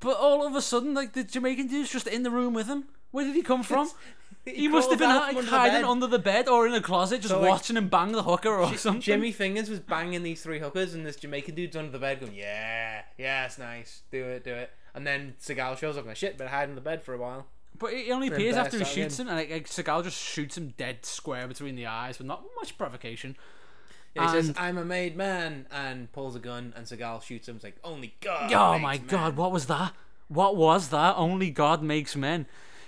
[0.00, 2.84] But all of a sudden, like the Jamaican dude's just in the room with him.
[3.10, 3.90] Where did he come from?
[4.44, 5.84] He, must have been like, the hiding bed.
[5.84, 8.48] under the bed or in a closet, just So, like, watching him bang the hooker
[8.48, 9.02] or something.
[9.02, 12.34] Jimmy Fingers was banging these three hookers, and this Jamaican dude's under the bed going,
[12.34, 14.02] "Yeah, yeah, it's nice.
[14.10, 16.80] Do it, do it." And then Seagal shows up, like, "Shit, but hide in the
[16.80, 17.46] bed for a while."
[17.78, 20.72] But he only appears after he shoots him, and like, like, Seagal just shoots him
[20.78, 23.36] dead square between the eyes with not much provocation.
[24.18, 27.56] Yeah, he says, "I'm a made man," and pulls a gun, and Seagal shoots him.
[27.56, 29.92] It's like, "Only God." oh my man." god, what was that?
[30.28, 31.14] What was that?
[31.16, 32.46] Only God makes men.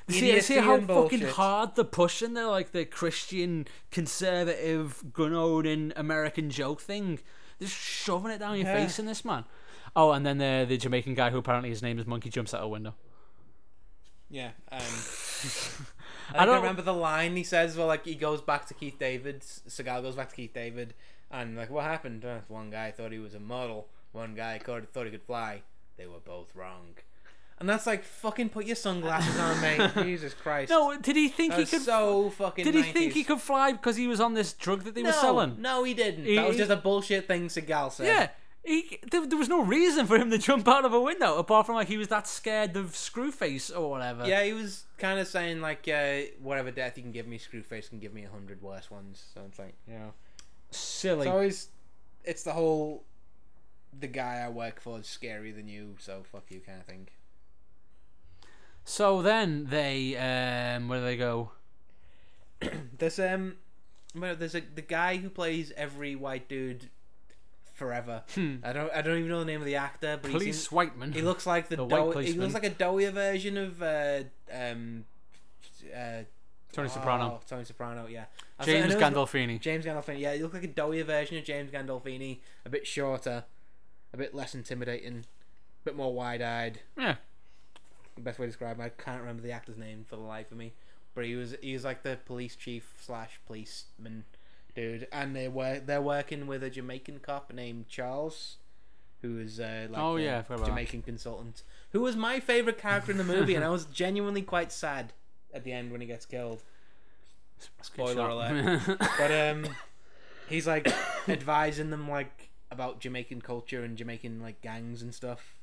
[0.09, 6.51] See, see how fucking hard they're pushing the like the Christian conservative gun owning American
[6.51, 7.21] joke thing.
[7.59, 8.75] They're just shoving it down your Yeah.
[8.85, 9.45] face in this man.
[9.95, 12.63] Oh, and then the the Jamaican guy who apparently his name is Monkey jumps out
[12.63, 12.95] a window.
[14.29, 14.51] Yeah.
[14.71, 14.81] Um,
[16.33, 17.77] I I don't don't- remember the line he says.
[17.77, 19.41] Well, like he goes back to Keith David.
[19.43, 20.95] Seagal goes back to Keith David,
[21.31, 22.25] and like, what happened?
[22.25, 23.89] Uh, one guy thought he was a model.
[24.13, 25.63] One guy thought thought he could fly.
[25.97, 26.97] They were both wrong.
[27.61, 29.91] And that's like fucking put your sunglasses on, mate.
[30.03, 30.71] Jesus Christ.
[30.71, 31.83] No, did he think that he was could?
[31.83, 32.65] so fucking.
[32.65, 35.11] did he think he could fly because he was on this drug that they no,
[35.11, 35.57] were selling?
[35.61, 36.25] No, he didn't.
[36.25, 38.07] He- that was he- just a bullshit thing Seagal said.
[38.07, 38.29] Yeah.
[38.63, 41.65] He, there, there was no reason for him to jump out of a window apart
[41.67, 44.27] from like he was that scared of Screwface or whatever.
[44.27, 47.89] Yeah, he was kind of saying like, uh, whatever death you can give me, Screwface
[47.89, 49.23] can give me a hundred worse ones.
[49.35, 50.13] So it's like, you know.
[50.71, 51.27] Silly.
[51.27, 51.69] It's always,
[52.25, 53.05] it's the whole,
[53.99, 57.09] the guy I work for is scarier than you, so fuck you kind of thing.
[58.85, 61.53] So then they, um, where do they go?
[62.99, 63.57] There's um,
[64.15, 66.91] well, there's a the guy who plays every white dude,
[67.81, 68.23] forever.
[68.37, 71.13] I don't I don't even know the name of the actor, but Police seems, Whiteman.
[71.13, 75.05] he looks like the, The white he looks like a doughier version of uh um,
[75.97, 76.23] uh,
[76.73, 77.25] Tony Soprano.
[77.25, 78.25] oh, Tony Soprano, yeah.
[78.59, 79.61] I James his- Gandolfini.
[79.61, 80.21] James Gandolfini.
[80.21, 83.45] Yeah, he looked like a doughier version of James Gandolfini, a bit shorter,
[84.13, 86.81] a bit less intimidating, a bit more wide-eyed.
[86.97, 87.17] Yeah.
[88.17, 88.83] The best way to describe him.
[88.83, 90.73] I can't remember the actor's name for the life of me,
[91.15, 94.25] but he was he was like the police chief slash policeman
[94.75, 98.57] dude, and they were they're working with a Jamaican cop named Charles,
[99.23, 100.67] who is uh, like Oh, a yeah, about that.
[100.67, 104.71] Jamaican consultant, who was my favorite character in the movie, and I was genuinely quite
[104.71, 105.13] sad
[105.55, 106.63] at the end when he gets killed.
[107.83, 108.81] Spoiler alert.
[109.19, 109.67] But um,
[110.49, 110.89] he's like
[111.29, 115.55] advising them like about Jamaican culture and Jamaican like gangs and stuff.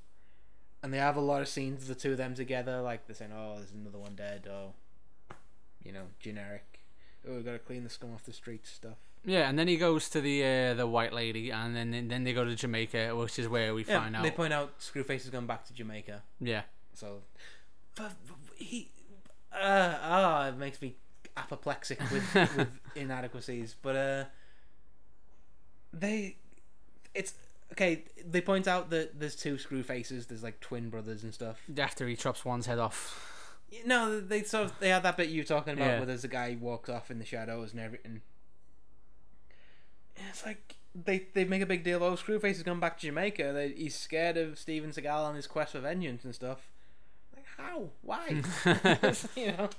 [0.84, 3.16] And they have a lot of scenes of the two of them together, like they're
[3.16, 4.74] saying, "Oh, there's another one dead," or
[5.84, 6.82] you know, generic.
[7.28, 8.98] Oh, we gotta clean the scum off the streets stuff.
[9.26, 12.32] yeah, and then he goes to the uh, the white lady, and then then they
[12.32, 14.22] go to Jamaica, which is where we Yeah, find out.
[14.24, 16.62] they point out Screwface has gone back to Jamaica, yeah.
[16.94, 17.22] so
[17.96, 18.12] but
[18.56, 18.92] he,
[19.62, 20.96] uh, ah, it makes me
[21.36, 23.76] apoplectic with with inadequacies.
[23.82, 24.24] But uh,
[25.94, 26.38] they,
[27.14, 27.34] it's
[27.74, 28.04] okay.
[28.30, 30.28] They point out that there's two Screwfaces.
[30.28, 31.60] There's like twin brothers and stuff.
[31.78, 33.34] After he chops one's head off.
[33.86, 35.98] No, they sort of they had that bit you were talking about Yeah.
[35.98, 38.22] where there's a guy who walks off in the shadows and everything.
[40.30, 42.04] It's like they they make a big deal.
[42.04, 43.52] Oh, Screwface has gone back to Jamaica.
[43.54, 46.70] They, he's scared of Steven Seagal on his quest for vengeance and stuff.
[47.58, 47.90] How?
[48.02, 48.42] Why?
[49.36, 49.70] you know,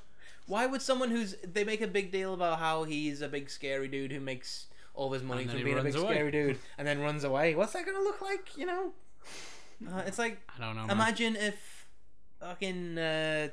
[0.46, 3.88] why would someone who's they make a big deal about how he's a big scary
[3.88, 6.14] dude who makes all his money from being a big away.
[6.14, 7.54] scary dude and then runs away?
[7.54, 8.56] What's that gonna look like?
[8.56, 8.92] You know,
[9.90, 10.82] uh, it's like I don't know.
[10.82, 10.90] man.
[10.90, 11.86] Imagine if
[12.40, 13.48] fucking uh,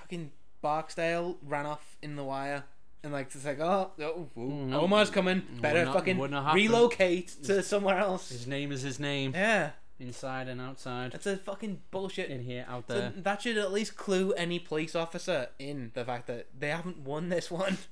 [0.00, 0.30] fucking
[0.62, 2.64] Barksdale ran off in the wire
[3.02, 4.74] and like it's like oh, oh ooh.
[4.74, 9.32] Omar's coming better not- fucking relocate to somewhere else His name is his name.
[9.34, 9.70] yeah
[10.00, 11.14] Inside and outside.
[11.14, 13.12] it's a fucking bullshit In here, out so there.
[13.16, 17.28] that should at least clue any police officer in the fact that they haven't won
[17.28, 17.78] this one.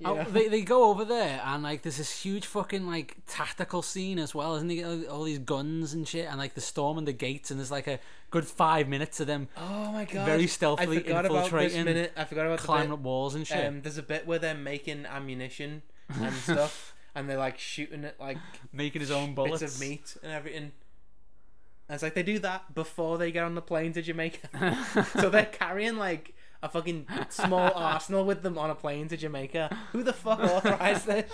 [0.00, 0.24] Yeah.
[0.28, 4.34] they they go over there and like there's this huge fucking like tactical scene as
[4.34, 5.06] well, isn't it?
[5.08, 7.86] All- these guns and shit, and like the storm and the gates, and there's like
[7.86, 10.26] a good five minutes of them Oh my god!
[10.26, 12.12] Very stealthily I forgot about this infiltrating, minute.
[12.16, 14.52] I forgot about climbing the up walls and shit, Um, there's a bit where they're
[14.56, 18.38] making ammunition and stuff, and they're like shooting it like
[18.72, 19.60] making his own bullets.
[19.62, 20.72] bits of meat and everything.
[21.88, 24.78] And it's like they do that before they get on the plane to Jamaica.
[25.20, 29.76] so they're carrying like a fucking small arsenal with them on a plane to Jamaica.
[29.92, 31.30] Who the fuck authorized this?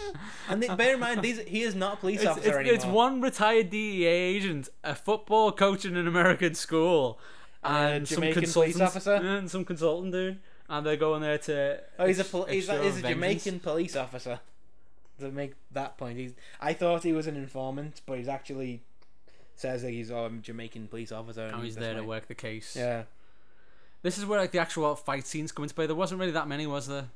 [0.48, 2.74] And they, bear in mind, these he is not a police It's, officer it's, anymore.
[2.74, 7.20] it's one retired DEA agent, a football coach in an American school,
[7.62, 8.20] And and some
[8.52, 9.14] police officer?
[9.14, 11.80] and some consultant dude, and they're going there to.
[11.96, 13.02] Oh, he's a pol- he's, a, he's a.
[13.08, 14.40] Jamaican police officer.
[15.20, 16.32] To make that point, he's.
[16.60, 18.82] I thought he was an informant, but he's actually
[19.60, 21.46] says that he's oh, I'm a Jamaican police officer.
[21.46, 22.74] And he's there to work the case.
[22.76, 23.04] Yeah,
[24.02, 25.86] This is where like the actual fight scenes come into play.
[25.86, 27.06] There wasn't really that many, was there?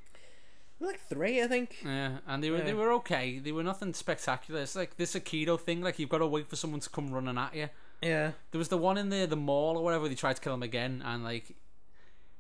[0.81, 1.79] like three, I think.
[1.85, 3.39] Yeah, and they were they were okay.
[3.39, 4.61] They were nothing spectacular.
[4.61, 5.81] It's like this Aikido thing.
[5.81, 7.69] Like you've got to wait for someone to come running at you.
[8.03, 10.09] Yeah, There was the one in the the mall or whatever.
[10.09, 11.57] They tried to kill him again, and like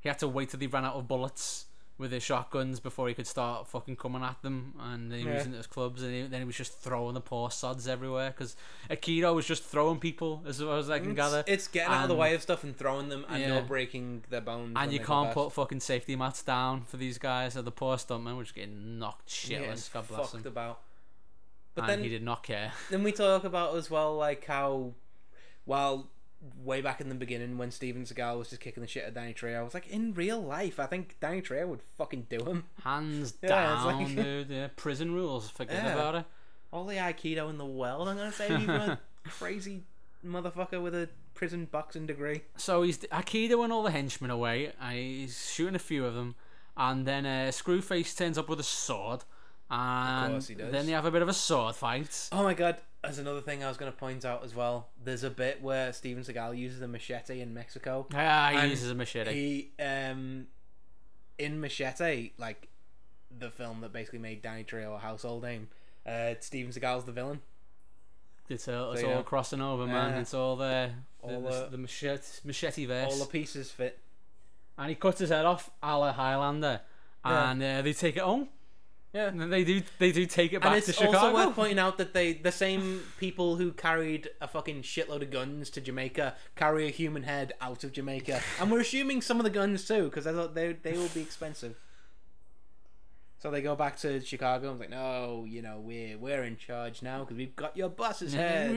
[0.00, 1.66] he had to wait till they ran out of bullets
[1.96, 4.74] with his shotguns before he could start fucking coming at them.
[4.80, 5.34] And then he Yeah.
[5.36, 8.30] using it as clubs, and he, then he was just throwing the poor sods everywhere
[8.30, 8.56] because
[8.90, 11.44] Aikido was just throwing people, as far as I can it's, gather.
[11.46, 13.54] it's getting out of the way of stuff and throwing them, and Yeah.
[13.54, 14.72] not breaking their bones.
[14.76, 17.52] And you can't put fucking safety mats down for these guys.
[17.54, 19.92] So the poor stuntman was getting knocked shitless.
[19.92, 20.50] God bless fucked him.
[20.50, 20.80] about.
[21.76, 22.72] But and then he did not care.
[22.90, 24.94] Then we talk about as well, like how,
[25.64, 26.08] while
[26.62, 29.32] way back in the beginning when Steven Seagal was just kicking the shit at Danny
[29.34, 32.64] Trejo, I was like, in real life, I think Danny Trejo would fucking do him.
[32.82, 34.50] Hands Yeah, down, like- dude.
[34.50, 35.48] Yeah, prison rules.
[35.50, 35.92] Forget Yeah.
[35.94, 36.24] about it.
[36.72, 39.82] All the Aikido in the world, I'm gonna say, you a crazy
[40.26, 42.42] motherfucker with a prison boxing degree.
[42.56, 44.72] So he's Aikido and all the henchmen away.
[44.80, 46.34] Uh, he's shooting a few of them,
[46.76, 49.20] and then uh, Screwface turns up with a sword,
[49.70, 50.72] and course he does.
[50.72, 52.28] then they have a bit of a sword fight.
[52.32, 54.88] Oh my god, there's another thing I was gonna point out as well.
[55.02, 58.06] There's a bit where Steven Seagal uses a machete in Mexico.
[58.14, 59.32] Ah, he uses a machete.
[59.32, 60.46] He um
[61.38, 62.68] in Machete, like
[63.36, 65.68] the film that basically made Danny Trejo a household name.
[66.06, 67.40] Uh, Steven Seagal's the villain.
[68.48, 70.12] it's all, it's so, all crossing over, man.
[70.12, 70.20] Yeah.
[70.20, 70.94] It's all there.
[71.22, 73.12] All the, the- the machete, machete verse.
[73.12, 73.98] All the pieces fit.
[74.78, 76.82] and he cuts his head off, a la Highlander,
[77.24, 77.50] Yeah.
[77.50, 78.48] and uh, they take it home.
[79.14, 79.28] Yeah.
[79.28, 81.12] And they do, they do take it back And to Chicago.
[81.12, 85.22] it's also worth pointing out that they, the same people who carried a fucking shitload
[85.22, 89.38] of guns to Jamaica, carry a human head out of Jamaica, and we're assuming some
[89.38, 91.76] of the guns too, because I thought they they will be expensive.
[93.38, 96.56] So they go back to Chicago and it's like, no, you know, we're we're in
[96.56, 98.72] charge now because we've got your boss's head.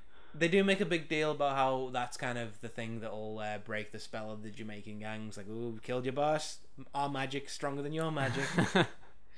[0.38, 3.58] They do make a big deal about how that's kind of the thing that'll uh,
[3.58, 5.36] break the spell of the Jamaican gangs.
[5.36, 6.58] Like, ooh, we killed your boss.
[6.94, 8.44] Our magic's stronger than your magic.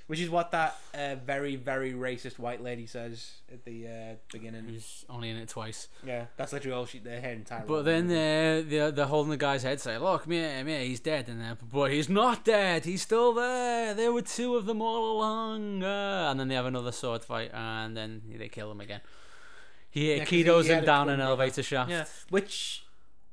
[0.09, 4.67] Which is what that uh, very, very racist white lady says at the uh, beginning.
[4.67, 5.89] He's only in it twice.
[6.03, 6.99] Yeah, that's literally all she.
[6.99, 7.67] Their entire.
[7.67, 11.29] But then uh, they're, they're holding the guy's head, say, "Look, me, me, he's dead,"
[11.29, 12.87] and then, but he's not dead.
[12.87, 13.93] He's still there.
[13.93, 15.83] There were two of them all along.
[15.83, 19.03] Uh, and then they have another sword fight, and then they kill him again.
[19.91, 21.91] He Yeah, he him down an elevator shaft.
[21.91, 22.85] yeah, which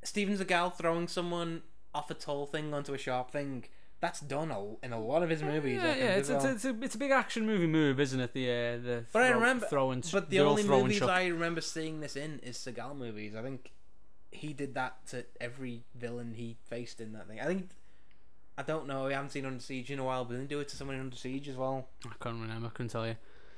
[0.04, 3.66] Steven Seagal throwing someone off a tall thing onto a sharp thing.
[4.02, 5.82] That's done a, in a lot of his movies.
[5.82, 6.04] Yeah, yeah.
[6.16, 6.54] It's, it's, well.
[6.54, 8.34] it's, a, it's a big action movie move, isn't it?
[8.34, 10.04] The uh, the But I remember- throwing.
[10.12, 11.10] But the only movies chuck.
[11.10, 13.34] I remember seeing this in is Seagal movies.
[13.36, 13.72] I think
[14.32, 17.40] he did that to every villain he faced in that thing.
[17.40, 17.70] I think
[18.58, 19.08] I don't know.
[19.08, 20.96] I haven't seen Under Siege in a while, but didn't he do it to someone
[20.96, 21.88] in Under Siege as well.
[22.06, 22.68] I can't remember.
[22.68, 23.16] I couldn't tell you.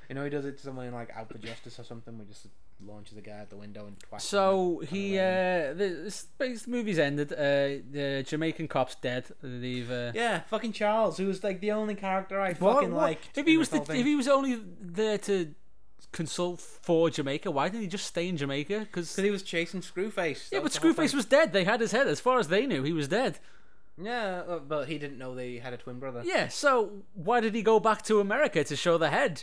[0.08, 2.18] You know, he does it to someone in like Out for Justice or something.
[2.18, 2.46] We just
[2.86, 4.20] launches a guy out the window and twats.
[4.22, 7.32] So he, uh, this, this movie's ended.
[7.32, 9.26] Uh, the Jamaican cop's dead.
[9.42, 9.90] They've.
[9.90, 13.36] Uh, yeah, fucking Charles, who was like the only character I What- fucking liked.
[13.36, 15.54] If he was the, if he was only there to
[16.12, 18.80] consult for Jamaica, why didn't he just stay in Jamaica?
[18.80, 20.50] Because he was chasing Screwface.
[20.52, 21.52] yeah, but was Screwface was dead.
[21.52, 22.06] They had his head.
[22.06, 23.38] As far as they knew, he was dead.
[24.00, 26.22] Yeah, uh, but he didn't know they had a twin brother.
[26.24, 26.46] Yeah.
[26.48, 29.42] So why did he go back to America to show the head?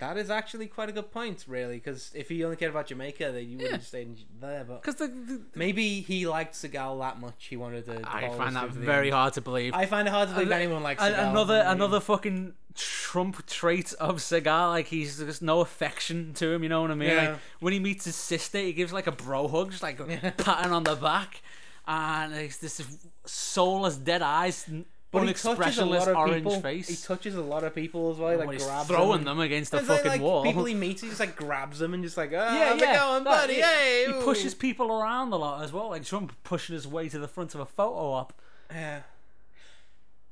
[0.00, 1.76] That is actually quite a good point, really.
[1.76, 3.72] Because if he only cared about Jamaica, then you would Yeah.
[3.72, 4.64] have stayed there.
[4.64, 7.46] But Because the, the, Maybe he liked Seagal that much.
[7.48, 8.00] He wanted to.
[8.04, 9.14] I find that through to the very end.
[9.14, 9.74] hard to believe.
[9.74, 11.30] I find it hard to believe And- anyone likes And Seagal.
[11.30, 16.62] another another fucking Trump trait of Seagal, like he's just no affection to him.
[16.62, 17.10] You know what I mean?
[17.10, 17.30] Yeah.
[17.30, 19.98] Like when he meets his sister, he gives like a bro hug, just like
[20.38, 21.42] patting on the back,
[21.86, 22.80] and it's this
[23.26, 24.68] soulless, dead eyes,
[25.12, 26.60] But he touches a unexpressionless lot of orange people.
[26.60, 26.88] face.
[26.88, 28.30] He touches a lot of people as well.
[28.30, 29.36] He, like he's grabs throwing them.
[29.36, 30.44] them against the fucking like, wall.
[30.44, 32.92] People he meets, he just like grabs them and just like, oh, yeah, how's yeah.
[32.94, 33.54] it going, buddy?
[33.54, 37.08] he, hey, he pushes people around a lot as well, like Trump pushing his way
[37.08, 38.32] to the front of a photo op.
[38.70, 39.00] Yeah.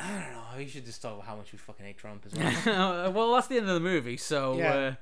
[0.00, 0.42] I don't know.
[0.56, 3.10] We should just talk about how much we fucking hate Trump as well.
[3.12, 4.16] well, that's the end of the movie.
[4.16, 4.72] So Yeah.
[4.74, 4.94] uh,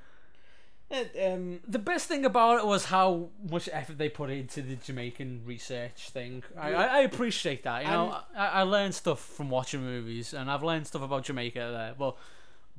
[0.89, 4.77] It, um, the best thing about it was how much effort they put into the
[4.77, 6.45] Jamaican research thing.
[6.57, 7.83] I, I, I appreciate that.
[7.85, 11.59] You know, I, I learned stuff from watching movies, and I've learned stuff about Jamaica
[11.59, 11.95] there.
[11.99, 12.17] Well,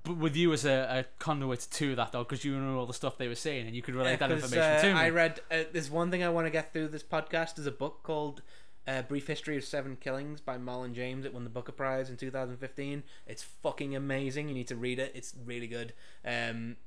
[0.04, 2.94] but with you as a, a conduit to that though, because you know all the
[2.94, 5.00] stuff they were saying, and you could relate that 'cause, information uh, to me.
[5.00, 5.42] I read.
[5.52, 7.56] Uh, there's one thing I want to get through this podcast.
[7.56, 8.42] There's a book called
[8.88, 11.26] uh, "Brief History of Seven Killings" by Marlon James.
[11.26, 13.04] It won the Booker Prize in 2015.
[13.26, 14.48] It's fucking amazing.
[14.48, 15.12] You need to read it.
[15.14, 15.92] It's really good.
[16.26, 16.78] Um,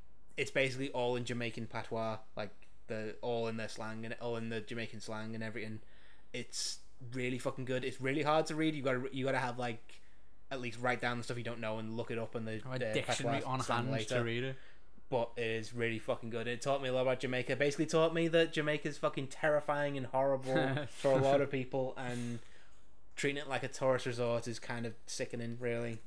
[0.41, 2.51] it's basically all in Jamaican patois, like
[2.86, 5.80] the all in their slang and all in the Jamaican slang and everything.
[6.32, 6.78] It's
[7.12, 7.84] really fucking good.
[7.84, 8.74] It's really hard to read.
[8.74, 10.01] You got to you got to have like
[10.51, 12.62] at least write down the stuff you don't know and look it up in the
[12.66, 14.57] a uh, dictionary on hand later to read it.
[15.11, 16.49] but it is really fucking good.
[16.49, 17.57] It taught me a lot about Jamaica.
[17.57, 22.38] Basically, taught me that Jamaica's fucking terrifying and horrible for a lot of people, and
[23.14, 25.99] treating it like a tourist resort is kind of sickening, really,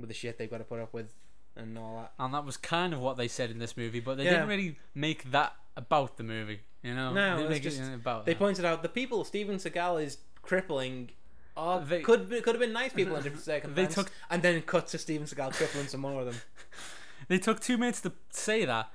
[0.00, 1.14] with the shit they've got to put up with
[1.58, 2.12] and all that.
[2.18, 4.30] And that was kind of what they said in this movie, but they Yeah.
[4.30, 6.60] didn't really make that about the movie.
[6.82, 8.24] You know, No, they it's make it just- about.
[8.26, 11.10] They pointed out the people Steven Seagal is crippling.
[11.56, 13.94] Are, They- could be, could have been nice people in different They circumstances.
[13.96, 16.40] took and then cut to Steven Seagal crippling some more of them.
[17.28, 18.90] They took two minutes to say that,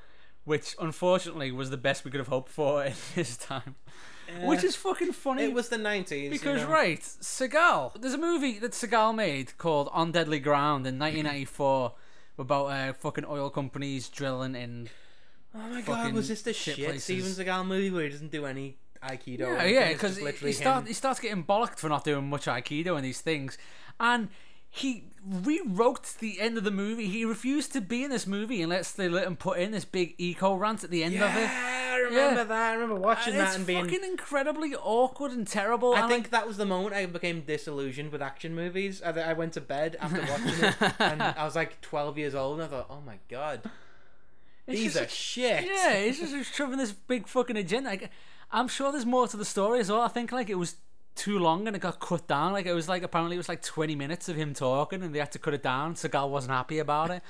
[0.45, 3.76] which unfortunately was the best we could have hoped for in this time.
[4.41, 5.43] Which is fucking funny.
[5.43, 6.74] it was the nineties because you know.
[6.74, 7.99] right, Seagal.
[8.01, 11.93] There's a movie that Seagal made called On Deadly Ground in 1994
[12.38, 14.89] about uh, fucking oil companies drilling in.
[15.55, 17.03] Oh my god, was this the shit shit, places.
[17.03, 19.39] Steven Seagal movie where he doesn't do any aikido?
[19.39, 20.88] Yeah, yeah, because he, literally start, him.
[20.88, 23.57] he starts getting bollocked for not doing much aikido and these things,
[23.99, 24.29] and
[24.76, 27.07] he rewrote the end of the movie.
[27.07, 30.15] He refused to be in this movie unless they let him put in this big
[30.17, 31.47] eco rant at the end yeah, of it.
[31.47, 32.43] I remember Yeah.
[32.45, 32.51] that.
[32.51, 33.86] I remember watching And that and being.
[33.86, 35.93] fucking incredibly awkward and terrible.
[35.93, 38.99] I and, think that was the moment I became disillusioned with action movies.
[39.03, 42.59] I, I went to bed after watching it, and I was like 12 years old,
[42.59, 43.61] and I thought, oh my god,
[44.65, 45.65] it's these are shit.
[45.65, 47.91] Yeah, it's just just shoving this big fucking agenda.
[47.91, 48.09] Like,
[48.51, 50.01] I'm sure there's more to the story as well.
[50.01, 50.78] I think like it was
[51.16, 52.53] too long and it got cut down.
[52.53, 55.20] Like it was like apparently it was like 20 minutes of him talking and they
[55.20, 55.95] had to cut it down.
[55.95, 57.22] Seagal wasn't happy about it.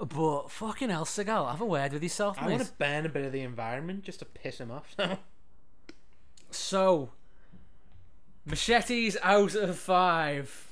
[0.00, 2.52] But fucking hell, Seagal, have a word with yourself, I mate.
[2.54, 4.96] want to burn a bit of the environment just to piss him off.
[6.50, 7.10] So,
[8.44, 10.68] machetes out of five.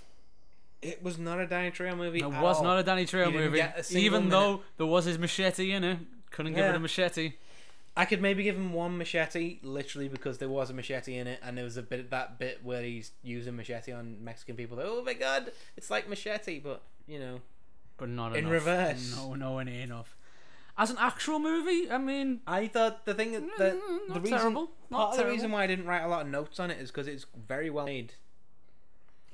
[0.83, 2.21] it was not a Danny Trejo movie.
[2.21, 2.65] It was all.
[2.65, 3.63] not a Danny Trejo movie,
[3.99, 4.31] even minute.
[4.31, 5.99] though there was his machete in it.
[6.31, 6.77] Couldn't give it Yeah.
[6.77, 7.33] a machete.
[7.97, 11.41] I could maybe give him one machete, literally because there was a machete in it,
[11.43, 14.77] and there was a bit that bit where he's using machete on Mexican people.
[14.77, 17.41] Like, oh my god, it's like machete, but you know,
[17.97, 18.53] But not In enough.
[18.53, 19.17] reverse.
[19.17, 20.17] No, no, near enough.
[20.79, 24.21] As an actual movie, I mean, I thought the thing that Mm, the, not the
[24.21, 24.71] reason terrible.
[24.89, 26.79] Not part of the reason why I didn't write a lot of notes on it
[26.79, 28.15] is because it's very well made.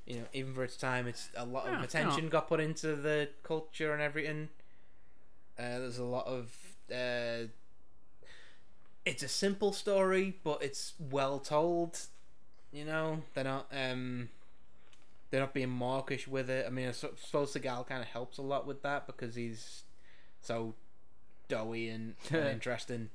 [0.06, 2.30] You know, even for its time, it's a lot Yeah, of you attention know.
[2.30, 4.48] got put into the culture and everything.
[5.58, 6.52] Uh, there's a lot of.
[6.92, 7.48] Uh,
[9.06, 11.98] it's a simple story, but it's well told.
[12.72, 13.68] You know, they're not.
[13.72, 14.28] Um,
[15.30, 16.66] they're not being mawkish with it.
[16.66, 19.82] I mean, I su- suppose Seagal kind of helps a lot with that because he's
[20.40, 20.74] so
[21.48, 23.08] doughy and, and interesting.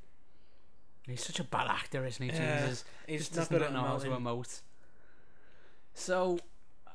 [1.08, 2.36] He's such a bad actor, isn't he?
[2.36, 2.84] Yeah, Jesus.
[3.08, 4.62] He's Just not does good at not know how to emote.
[5.94, 6.40] So,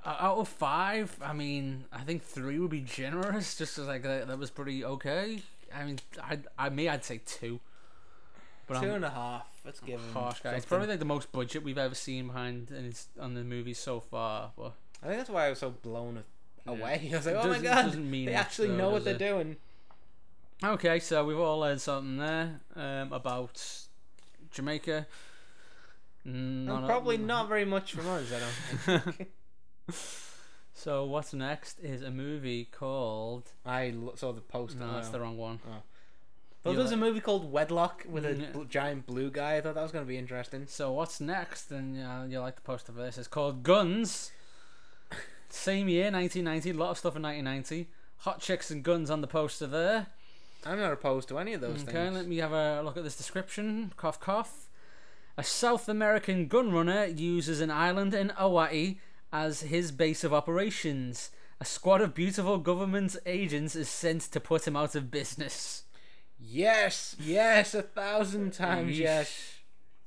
[0.05, 3.57] out of five, I mean, I think three would be generous.
[3.57, 5.43] Just 'cause, like that, that was pretty okay.
[5.75, 7.61] I mean, I, I may I'd say two.
[8.67, 9.47] But Two I'm and a half.
[9.65, 10.13] Let's give him.
[10.13, 10.51] harsh guy.
[10.55, 10.69] It's something.
[10.69, 14.01] probably like the most budget we've ever seen behind and it's on the movie so
[14.01, 14.51] far.
[14.57, 16.25] But I think that's why I was so blown
[16.67, 17.09] away.
[17.13, 18.89] I was like, It oh my doesn't- god, doesn't mean they much actually though, know
[18.91, 19.19] what does they're it?
[19.19, 19.57] doing.
[20.65, 23.63] okay, so we've all learned something there um, about
[24.51, 25.07] Jamaica.
[26.25, 28.25] And of- probably not very much from us.
[28.33, 29.29] I don't think.
[30.79, 33.51] So what's next is a movie called.
[33.65, 34.81] I saw the poster.
[34.81, 35.59] No, that's the wrong one.
[35.65, 35.83] But
[36.73, 38.47] you there's a movie called Wedlock with a yeah.
[38.53, 39.57] bl- giant blue guy.
[39.57, 40.67] I thought that was going to be interesting.
[40.69, 41.71] So what's next?
[41.71, 43.19] And uh, you like the poster for this?
[43.19, 44.33] It's called Guns.
[45.49, 46.71] Same year, 1990.
[46.71, 47.89] A lot of stuff in 1990.
[48.19, 50.07] Hot chicks and guns on the poster there.
[50.65, 52.15] I'm not opposed to any of those okay, things.
[52.15, 53.93] let me have a look at this description.
[53.97, 54.69] Cough, cough.
[55.37, 58.97] A South American gun runner uses an island in Hawaii
[59.33, 61.31] as his base of operations.
[61.61, 65.85] A squad of beautiful government agents is sent to put him out of business.
[66.39, 68.99] Yes, yes, a thousand times Yeesh.
[68.99, 69.53] yes.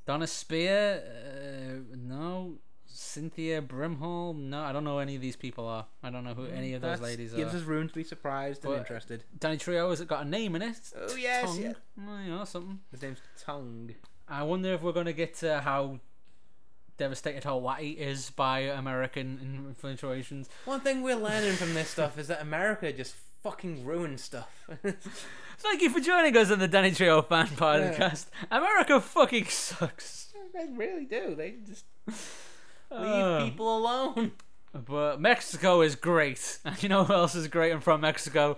[0.05, 2.55] Dona Speir, uh, no.
[2.91, 4.61] Cynthia Brimhall, no.
[4.61, 5.85] I don't know who any of these people are.
[6.03, 7.57] I don't know who any of those That's- ladies gives are.
[7.57, 9.23] us room to be surprised and But- interested.
[9.37, 10.77] Danny Trejo has it got a name in it?
[10.95, 11.61] Oh yes, Tongue.
[11.61, 11.73] yeah.
[11.97, 12.79] Well, you know something.
[12.91, 13.95] His name's Tongue.
[14.27, 15.99] I wonder if we're going to get to how
[16.97, 20.49] devastated Hawaii is by American infiltrations.
[20.65, 24.49] One thing we're learning from this stuff is that America just fucking ruin stuff.
[25.59, 28.27] Thank you for joining us on the Danny Trejo fan podcast.
[28.51, 30.33] America fucking sucks.
[30.53, 31.35] they really do.
[31.35, 32.19] They just leave
[32.91, 34.31] Uh, people alone.
[34.73, 36.59] But Mexico is great.
[36.63, 38.55] And you know who else is great and from Mexico?